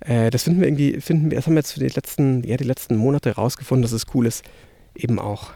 Äh, 0.00 0.30
das 0.30 0.44
finden 0.44 0.60
wir 0.60 0.68
irgendwie, 0.68 1.00
finden 1.00 1.30
wir, 1.30 1.36
das 1.36 1.46
haben 1.46 1.54
wir 1.54 1.60
jetzt 1.60 1.72
für 1.72 1.80
die 1.80 1.88
letzten, 1.88 2.42
ja, 2.44 2.56
die 2.56 2.64
letzten 2.64 2.96
Monate 2.96 3.30
herausgefunden, 3.30 3.82
dass 3.82 3.92
es 3.92 4.06
cool 4.14 4.26
ist, 4.26 4.44
eben 4.94 5.18
auch 5.18 5.52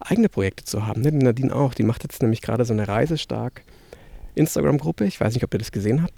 eigene 0.00 0.28
Projekte 0.28 0.64
zu 0.64 0.86
haben. 0.86 1.02
Ne? 1.02 1.12
Nadine 1.12 1.54
auch, 1.54 1.74
die 1.74 1.82
macht 1.82 2.02
jetzt 2.02 2.22
nämlich 2.22 2.42
gerade 2.42 2.64
so 2.64 2.72
eine 2.72 2.86
Reisestark 2.86 3.62
Instagram-Gruppe. 4.34 5.04
Ich 5.06 5.20
weiß 5.20 5.34
nicht, 5.34 5.44
ob 5.44 5.54
ihr 5.54 5.58
das 5.58 5.72
gesehen 5.72 6.02
habt. 6.02 6.14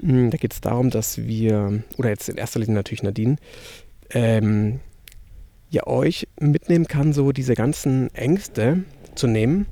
Hm, 0.00 0.30
da 0.30 0.36
geht 0.36 0.52
es 0.52 0.60
darum, 0.60 0.90
dass 0.90 1.18
wir, 1.18 1.82
oder 1.96 2.08
jetzt 2.08 2.28
in 2.28 2.36
erster 2.36 2.60
Linie 2.60 2.74
natürlich 2.74 3.02
Nadine, 3.02 3.36
ähm, 4.10 4.80
ja 5.70 5.86
euch 5.86 6.28
mitnehmen 6.38 6.86
kann, 6.86 7.12
so 7.12 7.32
diese 7.32 7.54
ganzen 7.54 8.14
Ängste 8.14 8.84
zu 9.14 9.26
nehmen, 9.26 9.66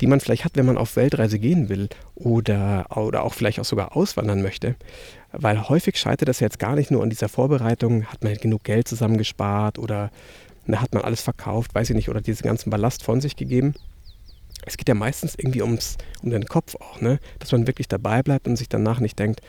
die 0.00 0.06
man 0.06 0.20
vielleicht 0.20 0.44
hat, 0.44 0.52
wenn 0.54 0.66
man 0.66 0.78
auf 0.78 0.96
Weltreise 0.96 1.38
gehen 1.38 1.68
will 1.68 1.88
oder, 2.14 2.86
oder 2.96 3.24
auch 3.24 3.34
vielleicht 3.34 3.58
auch 3.58 3.64
sogar 3.64 3.96
auswandern 3.96 4.42
möchte. 4.42 4.76
Weil 5.32 5.68
häufig 5.68 5.96
scheitert 5.96 6.28
das 6.28 6.40
jetzt 6.40 6.58
gar 6.58 6.76
nicht 6.76 6.90
nur 6.90 7.02
an 7.02 7.10
dieser 7.10 7.28
Vorbereitung, 7.28 8.04
hat 8.04 8.22
man 8.22 8.34
genug 8.34 8.64
Geld 8.64 8.88
zusammengespart 8.88 9.78
oder 9.78 10.10
na, 10.66 10.80
hat 10.80 10.94
man 10.94 11.02
alles 11.02 11.22
verkauft, 11.22 11.74
weiß 11.74 11.90
ich 11.90 11.96
nicht, 11.96 12.08
oder 12.08 12.20
diesen 12.20 12.44
ganzen 12.44 12.70
Ballast 12.70 13.02
von 13.02 13.20
sich 13.20 13.36
gegeben. 13.36 13.74
Es 14.68 14.76
geht 14.76 14.88
ja 14.88 14.94
meistens 14.94 15.34
irgendwie 15.36 15.62
ums, 15.62 15.96
um 16.22 16.30
den 16.30 16.46
Kopf 16.46 16.76
auch, 16.76 17.00
ne? 17.00 17.18
dass 17.38 17.52
man 17.52 17.66
wirklich 17.66 17.88
dabei 17.88 18.22
bleibt 18.22 18.46
und 18.46 18.56
sich 18.56 18.68
danach 18.68 19.00
nicht 19.00 19.18
denkt, 19.18 19.40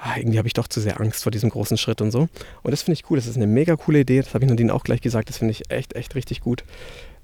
ah, 0.00 0.16
irgendwie 0.16 0.38
habe 0.38 0.48
ich 0.48 0.54
doch 0.54 0.68
zu 0.68 0.80
sehr 0.80 1.00
Angst 1.00 1.22
vor 1.22 1.32
diesem 1.32 1.50
großen 1.50 1.76
Schritt 1.76 2.00
und 2.00 2.10
so. 2.10 2.28
Und 2.62 2.70
das 2.70 2.82
finde 2.82 2.98
ich 2.98 3.10
cool. 3.10 3.18
Das 3.18 3.26
ist 3.26 3.36
eine 3.36 3.46
mega 3.46 3.76
coole 3.76 4.00
Idee. 4.00 4.20
Das 4.20 4.34
habe 4.34 4.44
ich 4.44 4.50
Nadine 4.50 4.72
auch 4.72 4.84
gleich 4.84 5.00
gesagt. 5.00 5.28
Das 5.28 5.38
finde 5.38 5.52
ich 5.52 5.70
echt, 5.70 5.94
echt 5.94 6.14
richtig 6.14 6.40
gut. 6.40 6.64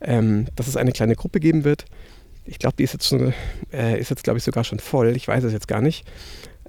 Ähm, 0.00 0.46
dass 0.56 0.68
es 0.68 0.76
eine 0.76 0.92
kleine 0.92 1.16
Gruppe 1.16 1.40
geben 1.40 1.64
wird. 1.64 1.86
Ich 2.44 2.58
glaube, 2.58 2.76
die 2.78 2.84
ist 2.84 2.92
jetzt, 2.92 3.12
äh, 3.72 3.98
ist 3.98 4.10
jetzt 4.10 4.24
glaube 4.24 4.38
ich, 4.38 4.44
sogar 4.44 4.64
schon 4.64 4.78
voll. 4.78 5.16
Ich 5.16 5.26
weiß 5.26 5.44
es 5.44 5.52
jetzt 5.52 5.68
gar 5.68 5.80
nicht. 5.80 6.06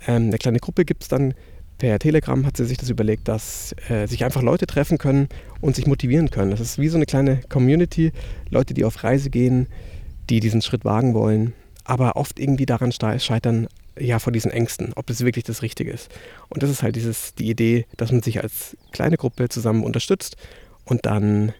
Ähm, 0.08 0.28
eine 0.28 0.38
kleine 0.38 0.60
Gruppe 0.60 0.86
gibt 0.86 1.04
es 1.04 1.10
dann. 1.10 1.34
Per 1.78 2.00
Telegram 2.00 2.44
hat 2.44 2.58
sie 2.58 2.66
sich 2.66 2.80
das 2.80 2.90
überlegt, 2.90 3.28
dass 3.28 3.76
äh, 3.88 4.08
sich 4.08 4.26
einfach 4.26 4.42
Leute 4.42 4.66
treffen 4.66 4.98
können 4.98 5.30
und 5.62 5.76
sich 5.76 5.86
motivieren 5.86 6.32
können. 6.32 6.50
Das 6.50 6.60
ist 6.60 6.80
wie 6.80 6.88
so 6.88 6.98
eine 6.98 7.06
kleine 7.06 7.42
Community. 7.50 8.14
Leute, 8.50 8.74
die 8.74 8.84
auf 8.84 9.04
Reise 9.04 9.30
gehen, 9.30 9.68
die 10.30 10.40
diesen 10.40 10.62
Schritt 10.62 10.86
wagen 10.86 11.14
wollen, 11.14 11.54
aber 11.84 12.16
oft 12.16 12.40
irgendwie 12.40 12.66
daran 12.66 12.92
scheitern, 12.92 13.68
ja, 14.00 14.20
vor 14.20 14.34
diesen 14.34 14.52
Ängsten, 14.52 14.94
ob 14.96 15.08
das 15.08 15.22
wirklich 15.22 15.46
das 15.46 15.62
Richtige 15.62 15.92
ist. 15.92 16.10
Und 16.50 16.62
das 16.64 16.70
ist 16.70 16.84
halt 16.84 16.96
dieses, 16.96 17.34
die 17.36 17.50
Idee, 17.50 17.86
dass 17.98 18.12
man 18.12 18.22
sich 18.22 18.44
als 18.44 18.78
kleine 18.92 19.18
Gruppe 19.18 19.50
zusammen 19.50 19.84
unterstützt 19.84 20.38
und 20.86 21.06
dann, 21.06 21.54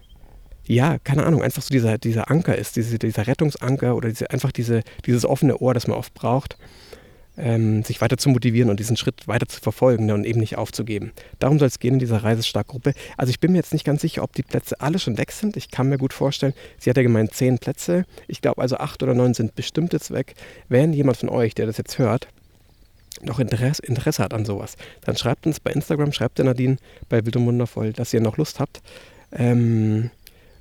ja, 0.64 0.98
keine 0.98 1.24
Ahnung, 1.24 1.42
einfach 1.42 1.62
so 1.62 1.70
dieser, 1.70 1.98
dieser 1.98 2.30
Anker 2.30 2.56
ist, 2.56 2.76
diese, 2.76 2.98
dieser 2.98 3.26
Rettungsanker 3.26 3.96
oder 3.96 4.08
diese, 4.08 4.30
einfach 4.30 4.52
diese, 4.52 4.82
dieses 5.06 5.24
offene 5.24 5.58
Ohr, 5.58 5.74
das 5.74 5.86
man 5.86 5.96
oft 5.96 6.14
braucht, 6.14 6.56
ähm, 7.38 7.84
sich 7.84 8.00
weiter 8.00 8.16
zu 8.16 8.28
motivieren 8.28 8.70
und 8.70 8.80
diesen 8.80 8.96
Schritt 8.96 9.28
weiter 9.28 9.46
zu 9.46 9.60
verfolgen 9.60 10.06
ne, 10.06 10.14
und 10.14 10.24
eben 10.24 10.40
nicht 10.40 10.58
aufzugeben. 10.58 11.12
Darum 11.38 11.58
soll 11.58 11.68
es 11.68 11.78
gehen 11.78 11.94
in 11.94 12.00
dieser 12.00 12.24
Reisestarkgruppe. 12.24 12.92
Also 13.16 13.30
ich 13.30 13.40
bin 13.40 13.52
mir 13.52 13.58
jetzt 13.58 13.72
nicht 13.72 13.84
ganz 13.84 14.02
sicher, 14.02 14.22
ob 14.22 14.32
die 14.34 14.42
Plätze 14.42 14.80
alle 14.80 14.98
schon 14.98 15.18
weg 15.18 15.32
sind. 15.32 15.56
Ich 15.56 15.70
kann 15.70 15.88
mir 15.88 15.98
gut 15.98 16.12
vorstellen, 16.12 16.52
sie 16.78 16.90
hat 16.90 16.96
ja 16.96 17.02
gemeint 17.02 17.34
zehn 17.34 17.58
Plätze. 17.58 18.04
Ich 18.26 18.40
glaube 18.40 18.60
also 18.60 18.76
acht 18.76 19.02
oder 19.02 19.14
neun 19.14 19.34
sind 19.34 19.54
bestimmt 19.54 19.92
jetzt 19.92 20.10
weg. 20.10 20.34
Wenn 20.68 20.92
jemand 20.92 21.18
von 21.18 21.28
euch, 21.28 21.54
der 21.54 21.66
das 21.66 21.78
jetzt 21.78 21.98
hört, 21.98 22.28
noch 23.22 23.38
Interesse, 23.38 23.82
Interesse 23.82 24.22
hat 24.22 24.34
an 24.34 24.44
sowas, 24.44 24.76
dann 25.02 25.16
schreibt 25.16 25.46
uns 25.46 25.60
bei 25.60 25.72
Instagram, 25.72 26.12
schreibt 26.12 26.38
der 26.38 26.44
Nadine 26.44 26.76
bei 27.08 27.24
Wild 27.24 27.36
und 27.36 27.46
Wundervoll, 27.46 27.92
dass 27.92 28.12
ihr 28.12 28.20
noch 28.20 28.36
Lust 28.36 28.60
habt. 28.60 28.80
Ähm, 29.32 30.10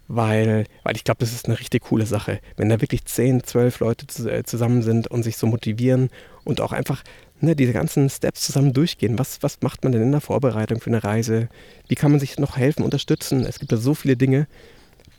weil, 0.07 0.65
weil 0.83 0.95
ich 0.95 1.03
glaube, 1.03 1.19
das 1.19 1.33
ist 1.33 1.47
eine 1.47 1.59
richtig 1.59 1.83
coole 1.83 2.05
Sache. 2.05 2.39
Wenn 2.55 2.69
da 2.69 2.79
wirklich 2.81 3.05
10, 3.05 3.43
12 3.43 3.79
Leute 3.79 4.29
äh, 4.29 4.43
zusammen 4.43 4.81
sind 4.81 5.07
und 5.07 5.23
sich 5.23 5.37
so 5.37 5.47
motivieren 5.47 6.09
und 6.47 6.61
auch 6.61 6.71
einfach 6.71 7.03
ne, 7.41 7.55
diese 7.55 7.73
ganzen 7.73 8.09
Steps 8.09 8.41
zusammen 8.41 8.73
durchgehen. 8.73 9.19
Was, 9.19 9.43
was 9.43 9.61
macht 9.61 9.83
man 9.83 9.91
denn 9.91 10.01
in 10.01 10.11
der 10.11 10.21
Vorbereitung 10.21 10.79
für 10.79 10.89
eine 10.89 11.03
Reise? 11.03 11.49
Wie 11.87 11.95
kann 11.95 12.11
man 12.11 12.19
sich 12.19 12.39
noch 12.39 12.57
helfen, 12.57 12.83
unterstützen? 12.83 13.45
Es 13.45 13.59
gibt 13.59 13.71
da 13.71 13.77
so 13.77 13.93
viele 13.93 14.15
Dinge, 14.15 14.47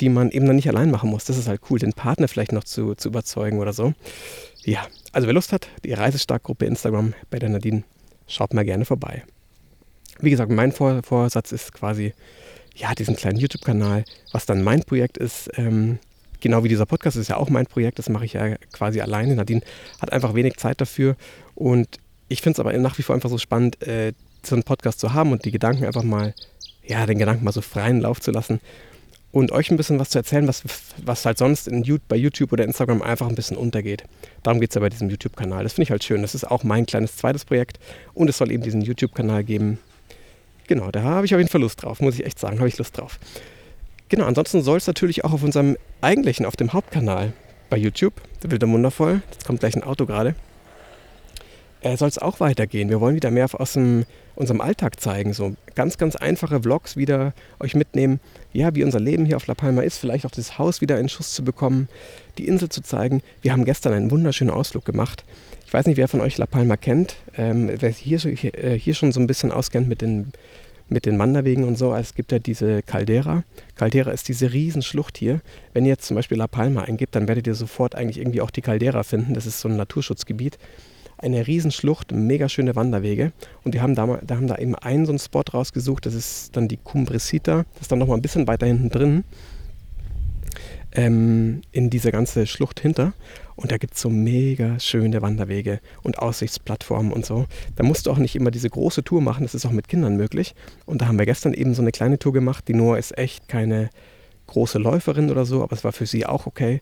die 0.00 0.08
man 0.08 0.30
eben 0.30 0.47
dann 0.47 0.56
nicht 0.56 0.68
allein 0.68 0.90
machen 0.90 1.11
muss. 1.11 1.25
Das 1.25 1.37
ist 1.37 1.49
halt 1.49 1.61
cool, 1.70 1.78
den 1.78 1.92
Partner 1.92 2.28
vielleicht 2.28 2.52
noch 2.52 2.64
zu, 2.64 2.94
zu 2.94 3.08
überzeugen 3.08 3.58
oder 3.58 3.73
so. 3.73 3.92
Ja, 4.64 4.87
also 5.12 5.26
wer 5.26 5.35
Lust 5.35 5.52
hat, 5.52 5.68
die 5.85 5.92
Reisestark-Gruppe 5.92 6.66
Instagram 6.66 7.14
bei 7.30 7.38
der 7.38 7.50
Nadine 7.50 7.85
schaut 8.26 8.54
mal 8.54 8.64
gerne 8.64 8.85
vorbei. 8.85 9.25
Wie 10.20 10.30
gesagt, 10.30 10.50
mein 10.50 10.73
Vor 10.73 11.02
Vorsatz 11.02 11.52
ist 11.52 11.73
quasi, 11.73 12.12
ja, 12.75 12.94
diesen 12.94 13.16
kleinen 13.16 13.38
YouTube-Kanal, 13.38 14.04
was 14.32 14.47
dann 14.47 14.62
mein 14.62 14.82
Projekt 14.82 15.18
ist, 15.18 15.50
ähm, 15.56 15.99
genau 16.40 16.64
wie 16.64 16.68
dieser 16.68 16.87
Podcast 16.87 17.16
ist 17.16 17.28
ja 17.28 17.37
auch 17.37 17.50
mein 17.50 17.66
Projekt, 17.66 17.99
das 17.99 18.09
mache 18.09 18.25
ich 18.25 18.35
ja 18.35 18.57
quasi 18.73 19.00
alleine. 19.00 19.35
Nadine 19.37 19.62
hat 20.00 20.12
einfach 20.12 20.35
wenig 20.35 20.57
Zeit 20.57 20.80
dafür 20.80 21.16
und 21.54 21.88
ich 22.28 22.42
finde 22.42 22.57
es 22.57 22.61
aber 22.61 22.76
nach 22.78 22.99
wie 22.99 23.02
vor 23.02 23.14
einfach 23.14 23.30
so 23.30 23.38
spannend, 23.38 23.80
äh, 23.87 24.12
so 24.42 24.54
einen 24.54 24.62
Podcast 24.62 25.00
zu 25.00 25.12
haben 25.14 25.33
und 25.33 25.45
die 25.45 25.50
Gedanken 25.50 25.85
einfach 25.85 26.02
mal, 26.02 26.35
ja, 26.87 27.04
den 27.07 27.18
Gedanken 27.18 27.45
mal 27.45 27.52
so 27.52 27.61
freien 27.61 28.00
Lauf 28.00 28.21
zu 28.21 28.30
lassen 28.30 28.61
und 29.33 29.52
euch 29.52 29.71
ein 29.71 29.76
bisschen 29.76 29.99
was 29.99 30.11
zu 30.11 30.18
erzählen, 30.18 30.49
was, 30.49 30.62
was 31.04 31.25
halt 31.26 31.38
sonst 31.38 31.68
in, 31.68 32.00
bei 32.09 32.16
YouTube 32.16 32.52
oder 32.52 32.64
Instagram 32.64 33.02
einfach 33.02 33.28
ein 33.28 33.35
bisschen 33.35 33.57
untergeht. 33.57 34.04
Darum 34.42 34.61
geht 34.61 34.71
es 34.71 34.75
ja 34.75 34.80
bei 34.80 34.88
diesem 34.88 35.11
YouTube-Kanal. 35.11 35.64
Das 35.64 35.75
finde 35.75 35.85
ich 35.85 35.90
halt 35.90 36.04
schön. 36.04 36.23
Das 36.23 36.35
ist 36.35 36.45
auch 36.45 36.64
mein 36.64 36.87
kleines 36.87 37.16
zweites 37.16 37.45
Projekt 37.45 37.78
und 38.14 38.28
es 38.28 38.38
soll 38.38 38.50
eben 38.50 38.62
diesen 38.62 38.80
YouTube-Kanal 38.80 39.45
geben. 39.45 39.78
Genau, 40.66 40.90
da 40.90 41.02
habe 41.02 41.26
ich 41.26 41.35
auf 41.35 41.38
jeden 41.38 41.50
Fall 41.50 41.61
Lust 41.61 41.83
drauf, 41.83 42.00
muss 42.00 42.14
ich 42.14 42.25
echt 42.25 42.38
sagen, 42.38 42.59
habe 42.59 42.68
ich 42.68 42.78
Lust 42.78 42.97
drauf. 42.97 43.18
Genau, 44.09 44.25
ansonsten 44.25 44.62
soll 44.62 44.79
es 44.79 44.87
natürlich 44.87 45.25
auch 45.25 45.33
auf 45.33 45.43
unserem 45.43 45.77
eigentlichen, 46.00 46.47
auf 46.47 46.57
dem 46.57 46.73
Hauptkanal 46.73 47.33
bei 47.69 47.77
YouTube, 47.77 48.15
der 48.43 48.50
Wilde 48.50 48.69
Wundervoll, 48.69 49.23
jetzt 49.31 49.45
kommt 49.45 49.61
gleich 49.61 49.77
ein 49.77 49.83
Auto 49.83 50.07
gerade, 50.07 50.35
äh, 51.81 51.97
soll 51.97 52.09
es 52.09 52.19
auch 52.19 52.41
weitergehen. 52.41 52.88
Wir 52.88 53.00
wollen 53.00 53.15
wieder 53.15 53.31
mehr 53.31 53.49
aus 53.53 53.75
dem, 53.75 54.05
unserem 54.35 54.61
Alltag 54.61 54.99
zeigen. 55.00 55.33
So 55.33 55.55
ganz, 55.75 55.97
ganz 55.99 56.17
einfache 56.17 56.61
Vlogs 56.61 56.97
wieder 56.97 57.35
euch 57.61 57.75
mitnehmen. 57.75 58.21
Ja, 58.53 58.75
wie 58.75 58.83
unser 58.83 58.99
Leben 58.99 59.25
hier 59.25 59.37
auf 59.37 59.47
La 59.47 59.55
Palma 59.55 59.83
ist. 59.83 59.99
Vielleicht 59.99 60.27
auch 60.27 60.31
das 60.31 60.59
Haus 60.59 60.81
wieder 60.81 60.99
in 60.99 61.09
Schuss 61.09 61.35
zu 61.35 61.45
bekommen. 61.45 61.88
Die 62.37 62.49
Insel 62.49 62.69
zu 62.69 62.83
zeigen. 62.83 63.23
Wir 63.43 63.53
haben 63.53 63.65
gestern 63.65 63.93
einen 63.93 64.11
wunderschönen 64.11 64.50
Ausflug 64.50 64.85
gemacht. 64.85 65.25
Ich 65.67 65.73
weiß 65.73 65.87
nicht, 65.87 65.99
wer 65.99 66.09
von 66.09 66.21
euch 66.21 66.37
La 66.38 66.47
Palma 66.47 66.77
kennt. 66.77 67.17
Ähm, 67.37 67.71
wer 67.79 67.91
hier, 67.91 68.25
äh, 68.25 68.79
hier 68.79 68.95
schon 68.95 69.12
so 69.12 69.21
ein 69.21 69.27
bisschen 69.27 69.53
auskennt 69.53 69.88
mit 69.88 70.00
den 70.00 70.33
mit 70.88 71.07
den 71.07 71.18
Wanderwegen 71.18 71.64
und 71.64 71.76
so. 71.76 71.95
Es 71.95 72.14
gibt 72.14 72.33
ja 72.33 72.38
diese 72.38 72.83
Caldera. 72.83 73.45
Caldera 73.75 74.11
ist 74.11 74.28
diese 74.28 74.52
Riesenschlucht 74.52 75.18
hier. 75.18 75.40
Wenn 75.73 75.85
ihr 75.85 75.90
jetzt 75.90 76.07
zum 76.07 76.14
Beispiel 76.14 76.38
La 76.38 76.47
Palma 76.47 76.83
eingibt, 76.83 77.14
dann 77.14 77.28
werdet 77.28 77.47
ihr 77.47 77.54
sofort 77.54 77.95
eigentlich 77.95 78.18
irgendwie 78.18 78.40
auch 78.40 78.50
die 78.50 78.62
Caldera 78.62 79.02
finden. 79.02 79.35
Das 79.35 79.47
ist 79.47 79.61
so 79.61 79.68
ein 79.68 79.76
Naturschutzgebiet 79.76 80.59
eine 81.18 81.47
Riesenschlucht, 81.47 82.12
mega 82.12 82.49
schöne 82.49 82.76
Wanderwege. 82.76 83.33
Und 83.64 83.75
die 83.75 83.80
haben 83.80 83.95
da, 83.95 84.21
da 84.25 84.37
haben 84.37 84.47
da 84.47 84.57
eben 84.57 84.75
einen 84.76 85.04
so 85.04 85.12
einen 85.12 85.18
Spot 85.18 85.42
rausgesucht, 85.52 86.07
das 86.07 86.14
ist 86.14 86.57
dann 86.57 86.68
die 86.68 86.78
Cumbresita, 86.78 87.64
das 87.73 87.83
ist 87.83 87.92
dann 87.92 87.99
nochmal 87.99 88.16
ein 88.16 88.23
bisschen 88.23 88.47
weiter 88.47 88.66
hinten 88.66 88.88
drin, 88.88 89.25
ähm, 90.92 91.62
in 91.73 91.90
dieser 91.90 92.12
ganze 92.12 92.47
Schlucht 92.47 92.80
hinter. 92.80 93.12
Und 93.59 93.73
da 93.73 93.77
gibt 93.77 93.95
es 93.95 94.00
so 94.00 94.09
mega 94.09 94.79
schöne 94.79 95.21
Wanderwege 95.21 95.81
und 96.05 96.21
Aussichtsplattformen 96.21 97.12
und 97.12 97.27
so. 97.27 97.47
Da 97.75 97.83
musst 97.83 98.07
du 98.07 98.12
auch 98.12 98.19
nicht 98.19 98.37
immer 98.37 98.53
diese 98.53 98.71
große 98.71 99.03
Tour 99.03 99.21
machen, 99.21 99.43
das 99.43 99.53
ist 99.53 99.67
auch 99.67 99.73
mit 99.73 99.88
Kindern 99.88 100.17
möglich. 100.17 100.55
Und 100.87 101.03
da 101.03 101.09
haben 101.09 101.19
wir 101.19 101.27
gestern 101.27 101.55
eben 101.55 101.75
so 101.75 101.83
eine 101.83 101.91
kleine 101.91 102.21
Tour 102.21 102.33
gemacht. 102.33 102.69
Die 102.69 102.75
Noah 102.75 102.99
ist 102.99 103.19
echt 103.19 103.49
keine 103.49 103.91
große 104.47 104.79
Läuferin 104.79 105.29
oder 105.29 105.45
so, 105.45 105.65
aber 105.65 105.73
es 105.73 105.83
war 105.83 105.91
für 105.91 106.07
sie 106.07 106.25
auch 106.25 106.47
okay. 106.47 106.81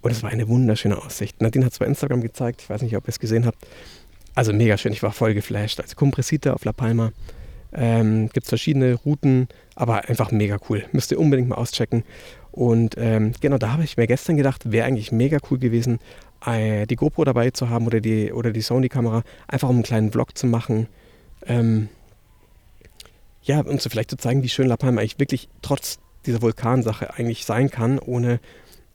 Und 0.00 0.12
es 0.12 0.22
war 0.22 0.30
eine 0.30 0.46
wunderschöne 0.46 0.96
Aussicht. 0.96 1.42
Nadine 1.42 1.64
hat 1.64 1.72
es 1.72 1.80
bei 1.80 1.86
Instagram 1.86 2.20
gezeigt. 2.20 2.62
Ich 2.62 2.70
weiß 2.70 2.82
nicht, 2.82 2.96
ob 2.96 3.06
ihr 3.06 3.08
es 3.08 3.18
gesehen 3.18 3.44
habt. 3.44 3.66
Also 4.36 4.52
mega 4.52 4.78
schön. 4.78 4.92
Ich 4.92 5.02
war 5.02 5.10
voll 5.10 5.34
geflasht. 5.34 5.80
Also 5.80 5.96
Compressita 5.96 6.52
auf 6.52 6.64
La 6.64 6.72
Palma. 6.72 7.10
Ähm, 7.72 8.28
Gibt 8.32 8.44
es 8.44 8.48
verschiedene 8.48 8.94
Routen, 8.94 9.48
aber 9.74 10.08
einfach 10.08 10.30
mega 10.30 10.58
cool. 10.70 10.84
Müsst 10.92 11.10
ihr 11.10 11.18
unbedingt 11.18 11.48
mal 11.48 11.56
auschecken. 11.56 12.04
Und 12.56 12.94
ähm, 12.96 13.32
genau 13.38 13.58
da 13.58 13.72
habe 13.72 13.84
ich 13.84 13.98
mir 13.98 14.06
gestern 14.06 14.38
gedacht, 14.38 14.72
wäre 14.72 14.86
eigentlich 14.86 15.12
mega 15.12 15.36
cool 15.50 15.58
gewesen, 15.58 16.00
äh, 16.44 16.86
die 16.86 16.96
GoPro 16.96 17.24
dabei 17.24 17.50
zu 17.50 17.68
haben 17.68 17.86
oder 17.86 18.00
die, 18.00 18.32
oder 18.32 18.50
die 18.50 18.62
Sony-Kamera, 18.62 19.24
einfach 19.46 19.68
um 19.68 19.76
einen 19.76 19.82
kleinen 19.82 20.10
Vlog 20.10 20.36
zu 20.38 20.46
machen. 20.46 20.88
Ähm, 21.46 21.90
ja, 23.42 23.60
um 23.60 23.78
so 23.78 23.90
vielleicht 23.90 24.08
zu 24.08 24.16
zeigen, 24.16 24.42
wie 24.42 24.48
schön 24.48 24.68
La 24.68 24.78
Palma 24.78 25.02
eigentlich 25.02 25.18
wirklich 25.18 25.50
trotz 25.60 25.98
dieser 26.24 26.40
Vulkansache 26.40 27.12
eigentlich 27.14 27.44
sein 27.44 27.70
kann, 27.70 27.98
ohne 27.98 28.40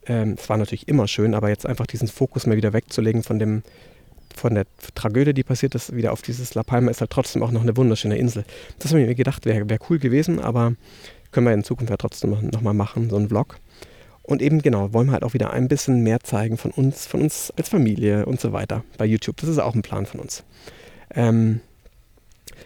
ähm, 0.08 0.38
es 0.40 0.50
war 0.50 0.58
natürlich 0.58 0.88
immer 0.88 1.08
schön, 1.08 1.36
aber 1.36 1.50
jetzt 1.50 1.68
einfach 1.68 1.86
diesen 1.86 2.08
Fokus 2.08 2.48
mal 2.48 2.58
wieder 2.58 2.74
wegzulegen 2.74 3.22
von 3.22 3.38
dem, 3.38 3.62
von 4.36 4.56
der 4.56 4.66
Tragödie, 4.96 5.36
die 5.36 5.44
passiert 5.44 5.76
ist, 5.76 5.96
wieder 5.96 6.14
auf 6.14 6.24
dieses 6.24 6.56
La 6.56 6.64
Palma, 6.64 6.90
ist 6.90 7.02
halt 7.02 7.12
trotzdem 7.12 7.44
auch 7.44 7.52
noch 7.52 7.62
eine 7.62 7.78
wunderschöne 7.78 8.18
Insel. 8.18 8.44
Das 8.80 8.90
habe 8.90 9.02
ich 9.02 9.08
mir 9.08 9.14
gedacht, 9.14 9.46
wäre 9.46 9.70
wär 9.70 9.78
cool 9.88 10.00
gewesen, 10.00 10.40
aber 10.40 10.74
können 11.32 11.46
wir 11.46 11.54
in 11.54 11.64
Zukunft 11.64 11.90
ja 11.90 11.98
trotzdem 11.98 12.32
nochmal 12.52 12.74
machen, 12.74 13.10
so 13.10 13.16
einen 13.16 13.30
Vlog. 13.30 13.58
Und 14.24 14.42
eben 14.42 14.62
genau, 14.62 14.94
wollen 14.94 15.08
wir 15.08 15.14
halt 15.14 15.24
auch 15.24 15.34
wieder 15.34 15.52
ein 15.52 15.68
bisschen 15.68 16.02
mehr 16.02 16.20
zeigen 16.22 16.58
von 16.58 16.72
uns, 16.72 17.06
von 17.06 17.22
uns 17.22 17.52
als 17.58 17.70
Familie 17.70 18.26
und 18.26 18.40
so 18.40 18.54
weiter 18.54 18.84
bei 18.98 19.06
YouTube. 19.06 19.38
Das 19.38 19.50
ist 19.50 19.60
auch 19.60 19.74
ein 19.76 19.82
Plan 19.82 20.06
von 20.06 20.20
uns. 20.20 20.44
Ähm, 21.14 21.62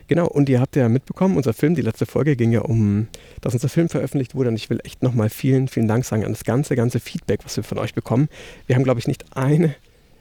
Genau, 0.07 0.27
und 0.27 0.49
ihr 0.49 0.61
habt 0.61 0.75
ja 0.75 0.87
mitbekommen, 0.87 1.35
unser 1.35 1.53
Film, 1.53 1.73
die 1.73 1.81
letzte 1.81 2.05
Folge 2.05 2.35
ging 2.35 2.51
ja 2.51 2.61
um, 2.61 3.07
dass 3.41 3.53
unser 3.53 3.69
Film 3.69 3.89
veröffentlicht 3.89 4.35
wurde. 4.35 4.49
Und 4.49 4.55
ich 4.55 4.69
will 4.69 4.79
echt 4.83 5.01
nochmal 5.01 5.29
vielen, 5.29 5.67
vielen 5.67 5.87
Dank 5.87 6.05
sagen 6.05 6.23
an 6.23 6.31
das 6.31 6.43
ganze, 6.43 6.75
ganze 6.75 6.99
Feedback, 6.99 7.39
was 7.43 7.57
wir 7.57 7.63
von 7.63 7.79
euch 7.79 7.93
bekommen. 7.93 8.29
Wir 8.67 8.75
haben, 8.75 8.83
glaube 8.83 8.99
ich, 8.99 9.07
nicht 9.07 9.35
eine, 9.35 9.75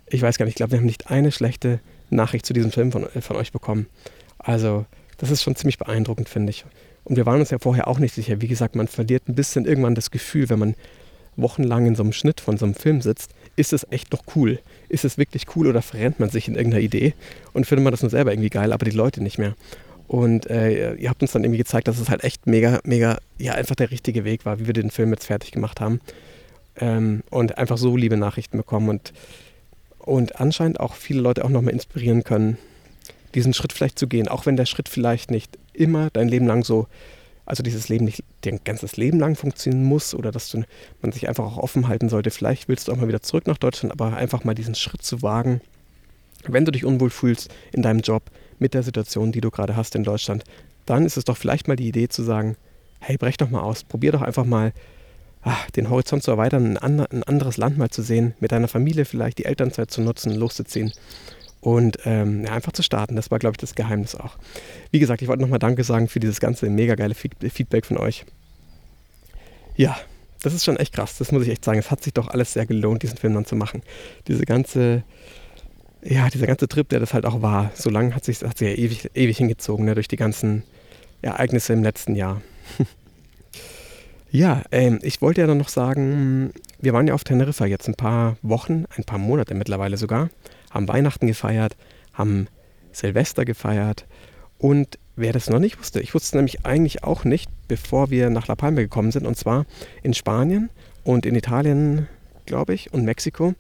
ich 0.07 0.23
weiß 0.23 0.39
gar 0.39 0.47
nicht, 0.47 0.55
ich 0.55 0.57
glaube, 0.57 0.73
wir 0.73 0.79
haben 0.79 0.87
nicht 0.87 1.11
eine 1.11 1.33
schlechte 1.33 1.81
Nachricht 2.09 2.47
zu 2.47 2.55
diesem 2.55 2.73
Film 2.73 2.93
von, 2.93 3.05
äh, 3.15 3.21
von 3.21 3.37
euch 3.37 3.53
bekommen. 3.53 3.87
Also, 4.39 4.87
das 5.19 5.31
ist 5.31 5.43
schon 5.43 5.57
ziemlich 5.57 5.79
beeindruckend, 5.79 6.29
finde 6.29 6.51
ich. 6.51 6.65
Und 7.05 7.17
wir 7.17 7.27
waren 7.27 7.41
uns 7.41 7.51
ja 7.51 7.59
vorher 7.59 7.89
auch 7.89 7.99
nicht 7.99 8.15
sicher. 8.15 8.41
Wie 8.41 8.49
gesagt, 8.49 8.77
man 8.77 8.89
verliert 8.89 9.29
ein 9.29 9.35
bisschen 9.35 9.67
irgendwann 9.67 9.95
das 9.95 10.11
Gefühl, 10.11 10.49
wenn 10.49 10.59
man 10.59 10.75
wochenlang 11.37 11.87
in 11.87 11.97
so 11.97 12.03
einem 12.03 12.13
Schnitt 12.13 12.41
von 12.41 12.57
so 12.57 12.65
einem 12.65 12.75
Film 12.75 13.01
sitzt, 13.01 13.33
ist 13.57 13.73
es 13.73 13.87
echt 13.91 14.13
doch 14.13 14.23
cool? 14.35 14.59
Ist 14.89 15.05
es 15.05 15.19
wirklich 15.19 15.45
cool 15.57 15.67
oder 15.67 15.83
verrennt 15.83 16.21
man 16.21 16.31
sich 16.31 16.49
in 16.49 16.55
irgendeiner 16.55 16.83
Idee 16.83 17.15
und 17.53 17.67
findet 17.67 17.85
man 17.85 17.91
das 17.91 18.03
nur 18.03 18.11
selber 18.11 18.33
irgendwie 18.33 18.51
geil, 18.51 18.73
aber 18.73 18.85
die 18.85 18.97
Leute 18.97 19.23
nicht 19.23 19.39
mehr? 19.39 19.55
Und 20.07 20.49
äh, 20.51 20.95
ihr 20.95 21.09
habt 21.09 21.23
uns 21.23 21.33
dann 21.33 21.45
irgendwie 21.45 21.59
gezeigt, 21.59 21.89
dass 21.89 21.99
es 21.99 22.11
halt 22.11 22.25
echt 22.25 22.47
mega, 22.47 22.81
mega, 22.85 23.19
ja, 23.39 23.55
einfach 23.55 23.75
der 23.75 23.91
richtige 23.91 24.25
Weg 24.25 24.45
war, 24.45 24.59
wie 24.59 24.67
wir 24.67 24.75
den 24.75 24.91
Film 24.91 25.11
jetzt 25.13 25.27
fertig 25.27 25.51
gemacht 25.51 25.81
haben. 25.81 26.01
Ähm, 26.77 27.23
und 27.31 27.57
einfach 27.57 27.79
so 27.79 27.97
liebe 27.97 28.17
Nachrichten 28.17 28.59
bekommen 28.59 28.89
und, 28.89 29.13
und 29.99 30.41
anscheinend 30.41 30.81
auch 30.81 30.95
viele 30.95 31.21
Leute 31.21 31.45
auch 31.45 31.49
nochmal 31.49 31.73
inspirieren 31.73 32.23
können, 32.23 32.59
diesen 33.35 33.55
Schritt 33.55 33.73
vielleicht 33.73 33.99
zu 33.99 34.07
gehen, 34.07 34.29
auch 34.29 34.47
wenn 34.47 34.57
der 34.57 34.67
Schritt 34.67 34.89
vielleicht 34.89 35.31
nicht 35.31 35.59
immer 35.73 36.11
dein 36.11 36.29
Leben 36.29 36.47
lang 36.47 36.65
so 36.65 36.87
also 37.47 37.63
dieses 37.63 37.89
Leben 37.89 38.05
nicht 38.05 38.25
dein 38.43 38.61
ganzes 38.65 38.97
Leben 38.97 39.19
lang 39.19 39.37
funktionieren 39.37 39.85
muss 39.85 40.15
oder 40.15 40.31
dass 40.31 40.49
du, 40.49 40.63
man 41.03 41.13
sich 41.13 41.29
einfach 41.29 41.45
auch 41.45 41.59
offen 41.59 41.89
halten 41.89 42.09
sollte. 42.09 42.31
Vielleicht 42.31 42.69
willst 42.69 42.89
du 42.89 42.93
auch 42.93 42.97
mal 42.97 43.09
wieder 43.09 43.23
zurück 43.23 43.47
nach 43.47 43.59
Deutschland, 43.59 43.93
aber 43.93 44.17
einfach 44.17 44.45
mal 44.45 44.55
diesen 44.55 44.75
Schritt 44.75 45.03
zu 45.03 45.23
wagen, 45.23 45.61
wenn 46.47 46.65
du 46.65 46.73
dich 46.73 46.85
unwohl 46.85 47.11
fühlst 47.11 47.53
in 47.73 47.83
deinem 47.83 48.01
Job 48.01 48.23
mit 48.59 48.75
der 48.75 48.83
Situation, 48.83 49.33
die 49.33 49.41
du 49.41 49.51
gerade 49.51 49.77
hast 49.77 49.95
in 49.95 50.05
Deutschland, 50.05 50.45
dann 50.87 51.05
ist 51.05 51.17
es 51.17 51.25
doch 51.25 51.37
vielleicht 51.37 51.69
mal 51.69 51.77
die 51.77 51.89
Idee 51.89 52.09
zu 52.09 52.23
sagen, 52.23 52.57
hey, 53.01 53.17
brech 53.17 53.37
doch 53.37 53.51
mal 53.51 53.61
aus, 53.61 53.85
probier 53.85 54.13
doch 54.13 54.23
einfach 54.23 54.45
mal 54.45 54.73
ach, 55.43 55.71
den 55.73 55.91
Horizont 55.91 56.23
zu 56.23 56.31
erweitern, 56.31 56.79
ein, 56.79 57.01
ein 57.01 57.23
anderes 57.23 57.59
Land 57.59 57.77
mal 57.77 57.91
zu 57.91 58.03
sehen, 58.03 58.35
mit 58.41 58.53
deiner 58.53 58.69
Familie 58.69 59.05
vielleicht 59.05 59.39
die 59.39 59.45
Elternzeit 59.45 59.91
zu 59.91 60.01
nutzen, 60.01 60.33
loszuziehen 60.33 60.93
und 61.65 61.99
ähm, 62.05 62.45
ja, 62.45 62.53
einfach 62.53 62.73
zu 62.73 62.83
starten. 62.83 63.17
Das 63.17 63.31
war, 63.31 63.39
glaube 63.39 63.55
ich, 63.55 63.57
das 63.57 63.75
Geheimnis 63.75 64.15
auch. 64.15 64.37
Wie 64.91 64.99
gesagt, 64.99 65.23
ich 65.23 65.29
wollte 65.29 65.41
nochmal 65.41 65.59
Danke 65.59 65.83
sagen 65.83 66.09
für 66.09 66.21
dieses 66.21 66.39
ganze 66.39 66.69
mega 66.69 66.95
geile 66.95 67.15
Feedback 67.15 67.87
von 67.87 67.97
euch. 67.97 68.27
Ja, 69.75 69.97
das 70.43 70.53
ist 70.53 70.67
schon 70.67 70.77
echt 70.77 70.93
krass. 70.93 71.17
Das 71.17 71.33
muss 71.33 71.43
ich 71.45 71.49
echt 71.49 71.65
sagen. 71.65 71.79
Es 71.79 71.91
hat 71.91 72.03
sich 72.03 72.13
doch 72.13 72.29
alles 72.29 72.53
sehr 72.53 72.67
gelohnt, 72.67 73.03
diesen 73.03 73.17
Film 73.17 73.33
dann 73.33 73.47
zu 73.47 73.57
machen. 73.57 73.83
Diese 74.29 74.45
ganze, 74.45 75.05
ja, 76.03 76.29
dieser 76.29 76.47
ganze 76.47 76.69
Trip, 76.69 76.87
der 76.87 77.01
das 77.01 77.15
halt 77.15 77.25
auch 77.25 77.41
war. 77.41 77.71
So 77.75 77.89
lange 77.89 78.15
hat 78.15 78.27
sich, 78.27 78.41
sich 78.41 78.51
ja 78.61 78.69
ewig, 78.69 79.11
ewig 79.15 79.39
hingezogen, 79.39 79.87
ne, 79.87 79.95
durch 79.95 80.09
die 80.09 80.17
ganzen 80.17 80.65
Ereignisse 81.23 81.73
im 81.73 81.83
letzten 81.83 82.15
Jahr. 82.15 82.43
ja, 84.31 84.65
ähm, 84.71 84.99
ich 85.01 85.23
wollte 85.23 85.41
ja 85.41 85.47
dann 85.47 85.57
noch 85.57 85.71
sagen, 85.71 86.53
wir 86.79 86.93
waren 86.93 87.07
ja 87.07 87.15
auf 87.15 87.25
Teneriffa 87.25 87.65
jetzt 87.65 87.89
ein 87.89 87.95
paar 87.95 88.37
Wochen, 88.43 88.85
ein 88.99 89.05
paar 89.05 89.19
Monate 89.19 89.55
mittlerweile 89.55 89.97
sogar 89.97 90.29
haben 90.75 90.89
Weihnachten 90.89 91.27
gefeiert, 91.27 91.77
haben 92.13 92.49
Silvester 92.93 93.45
gefeiert. 93.45 94.07
Und 94.59 94.99
wer 95.17 95.33
das 95.33 95.49
noch 95.49 95.61
nicht 95.61 95.79
wusste, 95.79 96.01
ich 96.01 96.15
wusste 96.15 96.27
es 96.27 96.35
nämlich 96.35 96.67
eigentlich 96.67 97.05
auch 97.05 97.25
nicht, 97.25 97.51
bevor 97.69 98.11
wir 98.11 98.29
nach 98.29 98.49
La 98.49 98.57
Palma 98.57 98.81
gekommen 98.81 99.13
sind. 99.13 99.27
Und 99.27 99.37
zwar 99.37 99.65
in 100.03 100.13
Spanien 100.13 100.71
und 101.05 101.25
in 101.25 101.35
Italien, 101.35 102.09
glaube 102.45 102.75
ich, 102.75 102.93
und 102.93 103.05
Mexiko. 103.05 103.55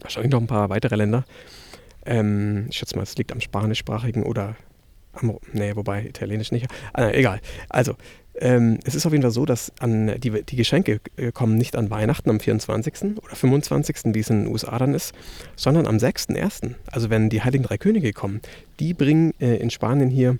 Wahrscheinlich 0.00 0.32
noch 0.32 0.40
ein 0.40 0.46
paar 0.46 0.70
weitere 0.70 0.96
Länder. 0.96 1.24
Ähm, 2.04 2.66
ich 2.70 2.76
schätze 2.76 2.96
mal, 2.96 3.02
es 3.02 3.16
liegt 3.16 3.32
am 3.32 3.40
spanischsprachigen 3.40 4.22
oder 4.22 4.56
am, 5.12 5.38
nee, 5.52 5.74
wobei 5.76 6.04
italienisch 6.04 6.52
nicht. 6.52 6.66
Ah, 6.92 7.10
egal. 7.10 7.40
Also, 7.68 7.96
ähm, 8.34 8.78
es 8.84 8.94
ist 8.94 9.04
auf 9.04 9.12
jeden 9.12 9.22
Fall 9.22 9.30
so, 9.30 9.44
dass 9.44 9.72
an 9.78 10.18
die, 10.18 10.30
die 10.42 10.56
Geschenke 10.56 11.00
äh, 11.16 11.32
kommen 11.32 11.56
nicht 11.56 11.76
an 11.76 11.90
Weihnachten 11.90 12.30
am 12.30 12.40
24. 12.40 13.18
oder 13.22 13.34
25., 13.34 13.96
wie 14.14 14.20
es 14.20 14.30
in 14.30 14.44
den 14.44 14.52
USA 14.52 14.78
dann 14.78 14.94
ist, 14.94 15.14
sondern 15.54 15.86
am 15.86 15.96
6.1., 15.96 16.74
also 16.90 17.10
wenn 17.10 17.28
die 17.28 17.42
Heiligen 17.42 17.64
Drei 17.64 17.76
Könige 17.76 18.12
kommen, 18.12 18.40
die 18.80 18.94
bringen 18.94 19.34
äh, 19.38 19.56
in 19.56 19.70
Spanien 19.70 20.08
hier 20.08 20.38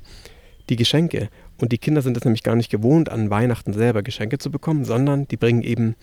die 0.71 0.77
Geschenke. 0.77 1.29
Und 1.61 1.73
die 1.73 1.79
Kinder 1.79 2.03
sind 2.03 2.17
es 2.17 2.25
nämlich 2.25 2.43
gar 2.43 2.57
nicht 2.57 2.71
gewohnt, 2.71 3.11
an 3.11 3.31
Weihnachten 3.31 3.73
selber 3.75 4.03
Geschenke 4.03 4.39
zu 4.39 4.51
bekommen, 4.51 4.85
sondern 4.85 5.29
die 5.29 5.37
bringen 5.37 5.63
eben 5.63 5.95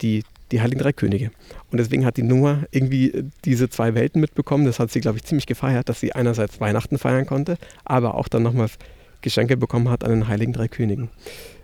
die 0.00 0.24
die 0.52 0.60
Heiligen 0.60 0.80
Drei 0.80 0.92
Könige. 0.92 1.30
Und 1.70 1.78
deswegen 1.78 2.04
hat 2.04 2.16
die 2.16 2.22
Noah 2.22 2.64
irgendwie 2.70 3.24
diese 3.44 3.68
zwei 3.68 3.94
Welten 3.94 4.20
mitbekommen. 4.20 4.64
Das 4.64 4.78
hat 4.78 4.90
sie, 4.90 5.00
glaube 5.00 5.18
ich, 5.18 5.24
ziemlich 5.24 5.46
gefeiert, 5.46 5.88
dass 5.88 6.00
sie 6.00 6.12
einerseits 6.12 6.60
Weihnachten 6.60 6.98
feiern 6.98 7.26
konnte, 7.26 7.56
aber 7.84 8.14
auch 8.14 8.28
dann 8.28 8.42
nochmal 8.42 8.68
Geschenke 9.22 9.56
bekommen 9.56 9.88
hat 9.88 10.04
an 10.04 10.10
den 10.10 10.28
Heiligen 10.28 10.52
Drei 10.52 10.68
Königen. 10.68 11.10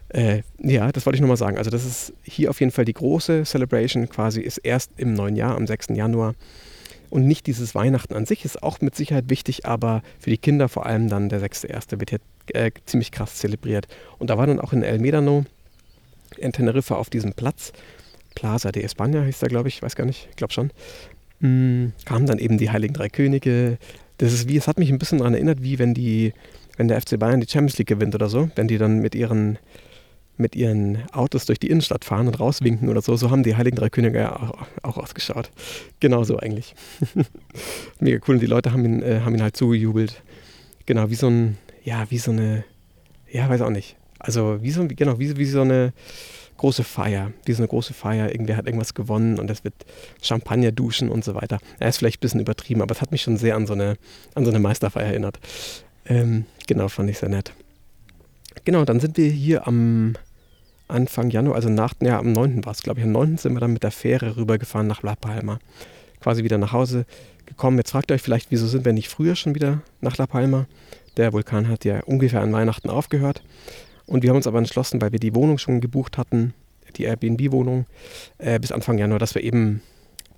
Äh, 0.09 0.43
ja, 0.59 0.93
das 0.93 1.05
wollte 1.07 1.17
ich 1.17 1.21
nochmal 1.21 1.37
sagen. 1.37 1.59
Also 1.59 1.71
das 1.71 1.85
ist 1.85 2.13
hier 2.23 2.51
auf 2.51 2.61
jeden 2.61 2.73
Fall 2.73 2.85
die 2.85 2.93
große 2.93 3.45
Celebration 3.45 4.09
quasi, 4.09 4.41
ist 4.41 4.59
erst 4.59 4.91
im 4.97 5.15
neuen 5.15 5.37
Jahr, 5.37 5.57
am 5.57 5.67
6. 5.67 5.89
Januar. 5.95 6.35
Und 7.11 7.27
nicht 7.27 7.47
dieses 7.47 7.75
Weihnachten 7.75 8.15
an 8.15 8.27
sich 8.27 8.45
ist 8.45 8.63
auch 8.63 8.81
mit 8.81 8.95
Sicherheit 8.95 9.31
wichtig, 9.31 9.65
aber 9.65 10.03
für 10.19 10.31
die 10.31 10.39
Kinder 10.39 10.69
vor 10.69 10.87
allem 10.87 11.09
dann 11.09 11.29
der 11.29 11.41
6.1. 11.41 12.01
wird 12.01 12.11
hier 12.11 12.21
äh, 12.53 12.71
ziemlich 12.85 13.13
krass 13.13 13.37
zelebriert. 13.37 13.87
Und 14.19 14.31
da 14.31 14.39
war 14.39 14.47
dann 14.47 14.61
auch 14.61 14.73
in 14.73 14.83
El 14.83 14.99
Medano, 14.99 15.45
in 16.37 16.53
Teneriffa 16.53 16.97
auf 16.97 17.11
diesem 17.11 17.33
Platz, 17.33 17.73
Plaza 18.37 18.71
de 18.71 18.85
España 18.85 19.25
hieß 19.25 19.41
da, 19.41 19.49
glaube 19.49 19.69
ich, 19.69 19.83
weiß 19.83 19.97
gar 19.97 20.05
nicht, 20.05 20.29
ich 20.31 20.37
glaube 20.37 20.53
schon, 20.53 20.71
mh, 21.41 21.49
mm, 21.49 21.93
kamen 22.05 22.27
dann 22.27 22.39
eben 22.39 22.59
die 22.59 22.71
Heiligen 22.71 22.95
Drei 22.95 23.09
Könige. 23.09 23.79
Das 24.19 24.33
ist 24.33 24.49
wie, 24.49 24.57
es 24.57 24.69
hat 24.69 24.79
mich 24.79 24.91
ein 24.91 24.99
bisschen 24.99 25.19
daran 25.19 25.35
erinnert, 25.35 25.63
wie 25.63 25.81
wenn 25.81 25.93
die, 25.93 26.33
wenn 26.77 26.87
der 26.87 27.01
FC 27.01 27.19
Bayern 27.19 27.41
die 27.41 27.49
Champions 27.49 27.79
League 27.79 27.89
gewinnt 27.89 28.15
oder 28.15 28.29
so, 28.29 28.49
wenn 28.55 28.69
die 28.69 28.79
dann 28.79 29.01
mit 29.01 29.17
ihren 29.17 29.59
mit 30.39 30.55
ihren 30.55 30.99
Autos 31.13 31.47
durch 31.47 31.59
die 31.59 31.69
Innenstadt 31.69 32.05
fahren 32.05 32.27
und 32.27 32.39
rauswinken 32.39 32.91
oder 32.91 33.01
so. 33.01 33.17
So 33.17 33.31
haben 33.31 33.43
die 33.43 33.57
Heiligen 33.57 33.77
Drei 33.77 33.89
Könige 33.89 34.19
ja 34.19 34.37
auch, 34.37 34.67
auch 34.83 34.99
ausgeschaut. 34.99 35.51
Genau 35.99 36.25
so 36.25 36.37
eigentlich. 36.37 36.75
Mega 38.01 38.19
cool. 38.29 38.35
Und 38.35 38.43
die 38.43 38.47
Leute 38.47 38.71
haben 38.71 38.85
ihn, 38.85 39.03
äh, 39.03 39.21
haben 39.25 39.35
ihn 39.35 39.43
halt 39.43 39.57
zugejubelt. 39.57 40.23
Genau, 40.85 41.09
wie 41.09 41.15
so 41.15 41.29
ein, 41.29 41.57
ja, 41.85 42.05
wie 42.11 42.19
so 42.19 42.33
eine, 42.33 42.65
ja, 43.33 43.49
weiß 43.49 43.63
auch 43.63 43.71
nicht. 43.71 43.97
Also 44.19 44.63
wie 44.63 44.73
so, 44.73 44.87
genau, 44.87 45.19
wie, 45.19 45.39
wie 45.39 45.47
so 45.47 45.63
eine 45.63 45.95
große 46.57 46.85
Feier. 46.85 47.33
Wie 47.45 47.53
so 47.53 47.63
eine 47.63 47.69
große 47.69 47.95
Feier. 47.95 48.31
Irgendwer 48.31 48.57
hat 48.57 48.67
irgendwas 48.67 48.95
gewonnen 48.95 49.39
und 49.39 49.51
es 49.51 49.65
wird 49.65 49.75
Champagner 50.23 50.73
duschen 50.73 51.09
und 51.09 51.25
so 51.25 51.35
weiter. 51.35 51.59
Er 51.79 51.89
ist 51.89 51.99
vielleicht 51.99 52.19
ein 52.19 52.21
bisschen 52.21 52.41
übertrieben, 52.41 52.83
aber 52.83 52.95
es 52.95 53.01
hat 53.01 53.13
mich 53.13 53.23
schon 53.23 53.37
sehr 53.37 53.57
an 53.57 53.67
so 53.67 53.75
eine, 53.75 53.97
an 54.35 54.45
so 54.45 54.51
eine 54.51 54.59
Meisterfeier 54.59 55.07
erinnert. 55.07 55.39
Ähm, 56.07 56.47
genau, 56.67 56.89
fand 56.89 57.11
ich 57.11 57.19
sehr 57.19 57.29
nett. 57.29 57.53
Genau, 58.65 58.85
dann 58.85 59.01
sind 59.01 59.17
wir 59.17 59.29
hier 59.29 59.67
am 59.67 60.15
Anfang 60.89 61.31
Januar, 61.31 61.57
also 61.57 61.69
nach, 61.69 61.95
ja, 62.01 62.19
am 62.19 62.33
9. 62.33 62.65
war 62.65 62.73
es, 62.73 62.83
glaube 62.83 63.01
ich. 63.01 63.07
Am 63.07 63.13
9. 63.13 63.39
sind 63.39 63.55
wir 63.55 63.61
dann 63.61 63.73
mit 63.73 63.83
der 63.83 63.91
Fähre 63.91 64.37
rübergefahren 64.37 64.87
nach 64.87 65.03
La 65.03 65.17
Palma. 65.17 65.59
Quasi 66.21 66.45
wieder 66.45 66.59
nach 66.59 66.73
Hause 66.73 67.07
gekommen. 67.45 67.79
Jetzt 67.79 67.91
fragt 67.91 68.11
ihr 68.11 68.15
euch 68.15 68.23
vielleicht, 68.23 68.51
wieso 68.51 68.67
sind 68.67 68.85
wir 68.85 68.93
nicht 68.93 69.09
früher 69.09 69.37
schon 69.37 69.55
wieder 69.55 69.83
nach 70.01 70.17
La 70.17 70.27
Palma? 70.27 70.67
Der 71.17 71.33
Vulkan 71.33 71.69
hat 71.69 71.85
ja 71.85 72.01
ungefähr 72.01 72.43
an 72.43 72.53
Weihnachten 72.53 72.91
aufgehört. 72.91 73.43
Und 74.07 74.23
wir 74.23 74.31
haben 74.31 74.37
uns 74.37 74.47
aber 74.47 74.59
entschlossen, 74.59 75.01
weil 75.01 75.13
wir 75.13 75.19
die 75.19 75.35
Wohnung 75.35 75.59
schon 75.59 75.81
gebucht 75.81 76.17
hatten, 76.19 76.55
die 76.97 77.05
Airbnb-Wohnung, 77.05 77.87
äh, 78.39 78.59
bis 78.59 78.73
Anfang 78.73 78.99
Januar, 78.99 79.19
dass 79.19 79.35
wir 79.35 79.43
eben 79.43 79.83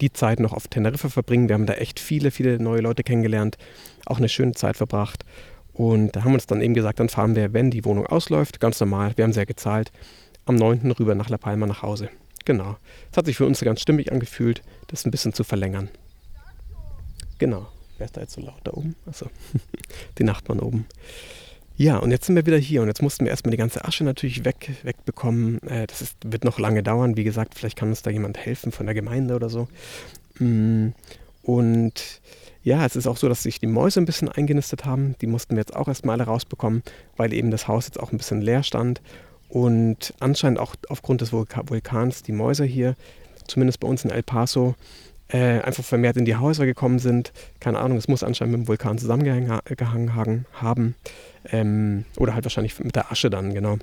die 0.01 0.13
Zeit 0.13 0.41
noch 0.41 0.53
auf 0.53 0.69
Teneriffa 0.69 1.09
verbringen. 1.09 1.49
Wir 1.49 1.55
haben 1.55 1.67
da 1.67 1.75
echt 1.75 2.01
viele, 2.01 2.31
viele 2.31 2.59
neue 2.59 2.81
Leute 2.81 3.03
kennengelernt, 3.03 3.59
auch 4.07 4.19
eine 4.19 4.29
schöne 4.29 4.53
Zeit 4.53 4.77
verbracht. 4.77 5.25
Und 5.73 6.17
da 6.17 6.21
haben 6.21 6.33
wir 6.33 6.35
uns 6.35 6.47
dann 6.47 6.61
eben 6.61 6.75
gesagt, 6.75 6.99
dann 6.99 7.09
fahren 7.09 7.37
wir, 7.37 7.53
wenn 7.53 7.71
die 7.71 7.85
Wohnung 7.85 8.07
ausläuft, 8.07 8.61
ganz 8.61 8.81
normal, 8.81 9.13
wir 9.17 9.25
haben 9.25 9.33
sehr 9.33 9.47
gezahlt, 9.47 9.93
am 10.45 10.57
9. 10.57 10.91
rüber 10.93 11.15
nach 11.15 11.29
La 11.29 11.37
Palma 11.37 11.67
nach 11.67 11.83
Hause. 11.83 12.11
Genau. 12.45 12.77
Es 13.13 13.19
hat 13.19 13.27
sich 13.27 13.37
für 13.37 13.47
uns 13.47 13.61
ganz 13.61 13.81
stimmig 13.81 14.11
angefühlt, 14.11 14.63
das 14.87 15.05
ein 15.05 15.11
bisschen 15.11 15.35
zu 15.35 15.45
verlängern. 15.45 15.89
Genau. 17.39 17.67
Wer 17.99 18.07
ist 18.07 18.17
da 18.17 18.21
jetzt 18.21 18.33
so 18.35 18.41
laut 18.41 18.61
da 18.65 18.73
oben? 18.73 18.95
Achso, 19.07 19.27
die 20.19 20.25
Nachbarn 20.25 20.61
oben. 20.61 20.87
Ja, 21.81 21.99
und 21.99 22.11
jetzt 22.11 22.27
sind 22.27 22.35
wir 22.35 22.45
wieder 22.45 22.59
hier 22.59 22.83
und 22.83 22.89
jetzt 22.89 23.03
mussten 23.03 23.25
wir 23.25 23.31
erstmal 23.31 23.53
die 23.53 23.57
ganze 23.57 23.85
Asche 23.85 24.03
natürlich 24.03 24.45
weg, 24.45 24.73
wegbekommen. 24.83 25.63
Äh, 25.63 25.87
das 25.87 26.03
ist, 26.03 26.17
wird 26.25 26.43
noch 26.43 26.59
lange 26.59 26.83
dauern. 26.83 27.17
Wie 27.17 27.23
gesagt, 27.23 27.55
vielleicht 27.55 27.79
kann 27.79 27.89
uns 27.89 28.03
da 28.03 28.11
jemand 28.11 28.37
helfen 28.37 28.73
von 28.73 28.87
der 28.87 28.97
Gemeinde 28.97 29.37
oder 29.37 29.49
so. 29.49 29.69
Mm, 30.41 30.89
und 31.43 32.21
ja, 32.65 32.85
es 32.85 32.97
ist 32.97 33.07
auch 33.07 33.17
so, 33.17 33.29
dass 33.29 33.45
sich 33.45 33.61
die 33.61 33.69
Mäuse 33.69 34.01
ein 34.01 34.07
bisschen 34.07 34.29
eingenistet 34.29 34.87
haben. 34.87 35.15
Die 35.21 35.29
mussten 35.29 35.55
wir 35.55 35.61
jetzt 35.61 35.77
auch 35.77 35.87
erstmal 35.87 36.15
alle 36.15 36.29
rausbekommen, 36.29 36.83
weil 37.17 37.33
eben 37.33 37.53
das 37.53 37.69
Haus 37.69 37.87
jetzt 37.87 38.01
auch 38.01 38.11
ein 38.11 38.19
bisschen 38.19 38.43
leer 38.43 38.65
stand 38.65 39.01
und 39.49 40.15
anscheinend 40.19 40.59
auch 40.59 40.75
aufgrund 40.89 41.21
des 41.21 41.33
Vulkans 41.33 42.25
die 42.25 42.33
Mäuse 42.33 42.65
hier, 42.65 42.97
zumindest 43.47 43.79
bei 43.79 43.87
uns 43.87 44.05
in 44.05 44.11
El 44.11 44.25
Paso, 44.25 44.75
äh, 45.29 45.61
einfach 45.61 45.85
vermehrt 45.85 46.17
in 46.17 46.25
die 46.25 46.37
Häuser 46.37 46.67
gekommen 46.67 46.99
sind. 46.99 47.33
Keine 47.61 47.79
Ahnung, 47.79 47.99
es 47.99 48.09
muss 48.09 48.23
anscheinend 48.23 48.53
mit 48.53 48.67
dem 48.67 48.69
Vulkan 48.69 48.99
zusammengehangen 48.99 50.47
haben. 50.53 50.95
Ähm, 51.51 52.05
oder 52.17 52.35
halt 52.35 52.45
wahrscheinlich 52.45 52.79
mit 52.81 52.97
der 52.97 53.11
Asche 53.11 53.31
dann, 53.31 53.55
genau. 53.55 53.79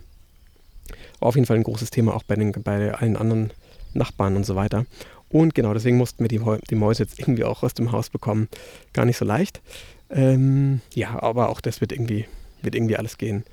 Auf 1.19 1.35
jeden 1.35 1.47
Fall 1.47 1.57
ein 1.57 1.63
großes 1.63 1.89
Thema 1.89 2.13
auch 2.13 2.23
bei, 2.23 2.35
den, 2.35 2.51
bei 2.51 2.93
allen 2.93 3.17
anderen 3.17 3.51
Nachbarn 3.93 4.35
und 4.35 4.45
so 4.45 4.55
weiter. 4.55 4.85
Und 5.29 5.55
genau, 5.55 5.73
deswegen 5.73 5.97
mussten 5.97 6.23
wir 6.23 6.27
die, 6.27 6.41
die 6.69 6.75
Mäuse 6.75 7.03
jetzt 7.03 7.19
irgendwie 7.19 7.43
auch 7.43 7.63
aus 7.63 7.73
dem 7.73 7.91
Haus 7.91 8.09
bekommen. 8.09 8.47
Gar 8.93 9.05
nicht 9.05 9.17
so 9.17 9.25
leicht. 9.25 9.61
Ähm, 10.09 10.81
ja, 10.93 11.21
aber 11.21 11.49
auch 11.49 11.61
das 11.61 11.81
wird 11.81 11.91
irgendwie, 11.91 12.25
wird 12.61 12.75
irgendwie 12.75 12.97
alles 12.97 13.17
gehen. 13.17 13.43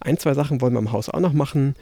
Ein, 0.00 0.18
zwei 0.18 0.34
Sachen 0.34 0.60
wollen 0.60 0.72
wir 0.72 0.80
im 0.80 0.92
Haus 0.92 1.08
auch 1.08 1.20
noch 1.20 1.32
machen. 1.32 1.76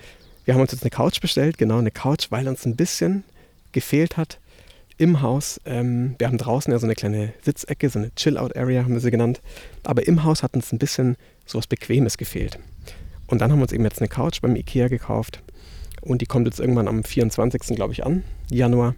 Wir 0.44 0.54
haben 0.54 0.60
uns 0.60 0.72
jetzt 0.72 0.82
eine 0.82 0.90
Couch 0.90 1.20
bestellt, 1.20 1.58
genau 1.58 1.78
eine 1.78 1.90
Couch, 1.90 2.30
weil 2.30 2.48
uns 2.48 2.66
ein 2.66 2.76
bisschen 2.76 3.24
gefehlt 3.72 4.16
hat 4.16 4.38
im 4.98 5.22
Haus. 5.22 5.60
Ähm, 5.64 6.16
wir 6.18 6.26
haben 6.26 6.38
draußen 6.38 6.72
ja 6.72 6.78
so 6.78 6.86
eine 6.86 6.94
kleine 6.94 7.32
Sitzecke, 7.42 7.88
so 7.88 7.98
eine 7.98 8.14
Chill-Out-Area 8.14 8.82
haben 8.84 8.92
wir 8.92 9.00
sie 9.00 9.10
genannt. 9.10 9.40
Aber 9.84 10.06
im 10.06 10.24
Haus 10.24 10.42
hat 10.42 10.54
uns 10.54 10.72
ein 10.72 10.78
bisschen 10.78 11.16
so 11.46 11.58
was 11.58 11.66
Bequemes 11.66 12.18
gefehlt. 12.18 12.58
Und 13.26 13.40
dann 13.40 13.50
haben 13.50 13.58
wir 13.58 13.62
uns 13.62 13.72
eben 13.72 13.84
jetzt 13.84 14.00
eine 14.00 14.08
Couch 14.08 14.40
beim 14.42 14.56
Ikea 14.56 14.88
gekauft. 14.88 15.42
Und 16.00 16.20
die 16.20 16.26
kommt 16.26 16.46
jetzt 16.46 16.60
irgendwann 16.60 16.88
am 16.88 17.04
24. 17.04 17.76
glaube 17.76 17.92
ich 17.92 18.04
an, 18.04 18.24
Januar. 18.50 18.94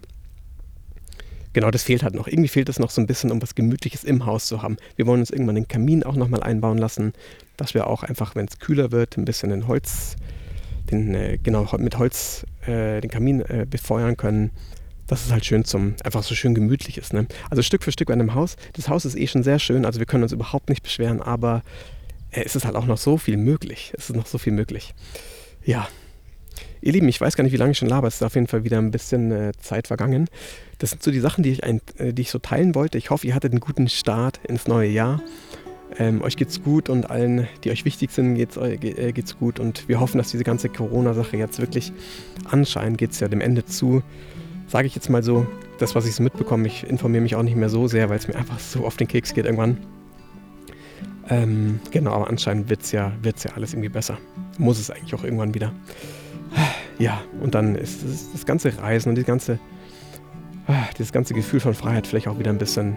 Genau, 1.53 1.69
das 1.69 1.83
fehlt 1.83 2.03
halt 2.03 2.15
noch. 2.15 2.27
Irgendwie 2.27 2.47
fehlt 2.47 2.69
es 2.69 2.79
noch 2.79 2.89
so 2.89 3.01
ein 3.01 3.07
bisschen, 3.07 3.29
um 3.29 3.41
was 3.41 3.55
Gemütliches 3.55 4.03
im 4.05 4.25
Haus 4.25 4.45
zu 4.45 4.61
haben. 4.61 4.77
Wir 4.95 5.05
wollen 5.05 5.19
uns 5.19 5.31
irgendwann 5.31 5.55
den 5.55 5.67
Kamin 5.67 6.03
auch 6.03 6.15
nochmal 6.15 6.41
einbauen 6.41 6.77
lassen, 6.77 7.13
dass 7.57 7.73
wir 7.73 7.87
auch 7.87 8.03
einfach, 8.03 8.35
wenn 8.35 8.45
es 8.45 8.59
kühler 8.59 8.91
wird, 8.91 9.17
ein 9.17 9.25
bisschen 9.25 9.49
den 9.49 9.67
Holz, 9.67 10.15
den, 10.89 11.13
äh, 11.13 11.37
genau, 11.43 11.67
mit 11.77 11.97
Holz 11.97 12.45
äh, 12.65 13.01
den 13.01 13.11
Kamin 13.11 13.41
äh, 13.41 13.65
befeuern 13.69 14.15
können. 14.15 14.51
Dass 15.11 15.25
es 15.25 15.31
halt 15.33 15.45
schön 15.45 15.65
zum, 15.65 15.95
einfach 16.05 16.23
so 16.23 16.35
schön 16.35 16.55
gemütlich 16.55 16.97
ist. 16.97 17.11
Ne? 17.11 17.27
Also 17.49 17.61
Stück 17.61 17.83
für 17.83 17.91
Stück 17.91 18.07
bei 18.07 18.13
einem 18.13 18.33
Haus. 18.33 18.55
Das 18.71 18.87
Haus 18.87 19.03
ist 19.03 19.17
eh 19.17 19.27
schon 19.27 19.43
sehr 19.43 19.59
schön, 19.59 19.85
also 19.85 19.99
wir 19.99 20.05
können 20.05 20.23
uns 20.23 20.31
überhaupt 20.31 20.69
nicht 20.69 20.83
beschweren, 20.83 21.21
aber 21.21 21.63
äh, 22.31 22.43
es 22.45 22.55
ist 22.55 22.63
halt 22.63 22.77
auch 22.77 22.85
noch 22.85 22.97
so 22.97 23.17
viel 23.17 23.35
möglich. 23.35 23.91
Es 23.97 24.09
ist 24.09 24.15
noch 24.15 24.25
so 24.25 24.37
viel 24.37 24.53
möglich. 24.53 24.93
Ja, 25.65 25.89
Ihr 26.79 26.93
Lieben, 26.93 27.09
ich 27.09 27.19
weiß 27.19 27.35
gar 27.35 27.43
nicht, 27.43 27.51
wie 27.51 27.57
lange 27.57 27.73
ich 27.73 27.77
schon 27.77 27.89
laber. 27.89 28.07
Es 28.07 28.15
ist 28.15 28.23
auf 28.23 28.35
jeden 28.35 28.47
Fall 28.47 28.63
wieder 28.63 28.77
ein 28.77 28.89
bisschen 28.89 29.33
äh, 29.33 29.51
Zeit 29.59 29.87
vergangen. 29.87 30.29
Das 30.77 30.91
sind 30.91 31.03
so 31.03 31.11
die 31.11 31.19
Sachen, 31.19 31.43
die 31.43 31.51
ich, 31.51 31.63
ein, 31.65 31.81
äh, 31.97 32.13
die 32.13 32.21
ich 32.21 32.31
so 32.31 32.39
teilen 32.39 32.73
wollte. 32.73 32.97
Ich 32.97 33.09
hoffe, 33.09 33.27
ihr 33.27 33.35
hattet 33.35 33.51
einen 33.51 33.59
guten 33.59 33.89
Start 33.89 34.39
ins 34.47 34.65
neue 34.65 34.89
Jahr. 34.89 35.21
Ähm, 35.99 36.21
euch 36.21 36.37
geht's 36.37 36.63
gut 36.63 36.87
und 36.87 37.09
allen, 37.09 37.49
die 37.65 37.71
euch 37.71 37.83
wichtig 37.83 38.11
sind, 38.11 38.35
geht's, 38.35 38.55
äh, 38.55 38.77
geht's 38.77 39.37
gut. 39.37 39.59
Und 39.59 39.89
wir 39.89 39.99
hoffen, 39.99 40.19
dass 40.19 40.31
diese 40.31 40.45
ganze 40.45 40.69
Corona-Sache 40.69 41.35
jetzt 41.35 41.59
wirklich 41.59 41.91
anscheinend 42.45 42.97
geht 42.97 43.11
es 43.11 43.19
ja 43.19 43.27
dem 43.27 43.41
Ende 43.41 43.65
zu. 43.65 44.01
Sage 44.71 44.87
ich 44.87 44.95
jetzt 44.95 45.09
mal 45.09 45.21
so, 45.21 45.45
das, 45.79 45.95
was 45.95 46.05
ich 46.05 46.15
so 46.15 46.23
mitbekomme, 46.23 46.65
ich 46.65 46.87
informiere 46.87 47.21
mich 47.21 47.35
auch 47.35 47.43
nicht 47.43 47.57
mehr 47.57 47.67
so 47.67 47.89
sehr, 47.89 48.09
weil 48.09 48.17
es 48.17 48.29
mir 48.29 48.35
einfach 48.35 48.57
so 48.57 48.85
auf 48.85 48.95
den 48.95 49.05
Keks 49.05 49.33
geht 49.33 49.43
irgendwann. 49.43 49.75
Ähm, 51.29 51.81
genau, 51.91 52.13
aber 52.13 52.29
anscheinend 52.29 52.69
wird 52.69 52.81
es 52.81 52.93
ja, 52.93 53.11
wird's 53.21 53.43
ja 53.43 53.51
alles 53.57 53.73
irgendwie 53.73 53.89
besser. 53.89 54.17
Muss 54.57 54.79
es 54.79 54.89
eigentlich 54.89 55.13
auch 55.13 55.25
irgendwann 55.25 55.53
wieder. 55.53 55.73
Ja, 56.99 57.21
und 57.41 57.53
dann 57.53 57.75
ist 57.75 58.05
das 58.31 58.45
ganze 58.45 58.77
Reisen 58.77 59.09
und 59.09 59.15
die 59.15 59.25
ganze, 59.25 59.59
dieses 60.97 61.11
ganze 61.11 61.33
Gefühl 61.33 61.59
von 61.59 61.73
Freiheit 61.73 62.07
vielleicht 62.07 62.29
auch 62.29 62.39
wieder 62.39 62.51
ein 62.51 62.57
bisschen, 62.57 62.95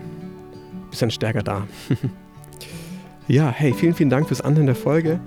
bisschen 0.91 1.11
stärker 1.11 1.43
da. 1.43 1.67
ja, 3.27 3.51
hey, 3.51 3.73
vielen, 3.73 3.95
vielen 3.95 4.11
Dank 4.11 4.29
fürs 4.29 4.43
Anhören 4.43 4.67
der 4.67 4.77
Folge. 4.77 5.19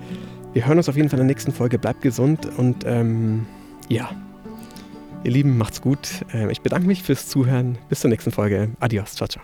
Wir 0.53 0.65
hören 0.65 0.77
uns 0.77 0.87
auf 0.87 0.95
jeden 0.95 1.09
Fall 1.09 1.19
in 1.19 1.27
der 1.27 1.35
nächsten 1.35 1.51
Folge. 1.51 1.77
Bleibt 1.77 2.03
gesund 2.03 2.45
und 2.57 2.85
ähm, 2.85 3.45
ja, 3.89 4.11
ihr 5.27 5.33
Lieben, 5.33 5.57
macht's 5.57 5.81
gut. 5.81 6.25
Äh, 6.33 6.51
ich 6.51 6.61
bedanke 6.61 6.87
mich 6.87 7.03
fürs 7.03 7.27
Zuhören. 7.27 7.77
Bis 7.89 7.99
zur 7.99 8.09
nächsten 8.09 8.31
Folge. 8.31 8.69
Adios. 8.79 9.13
Ciao, 9.13 9.27
ciao. 9.27 9.43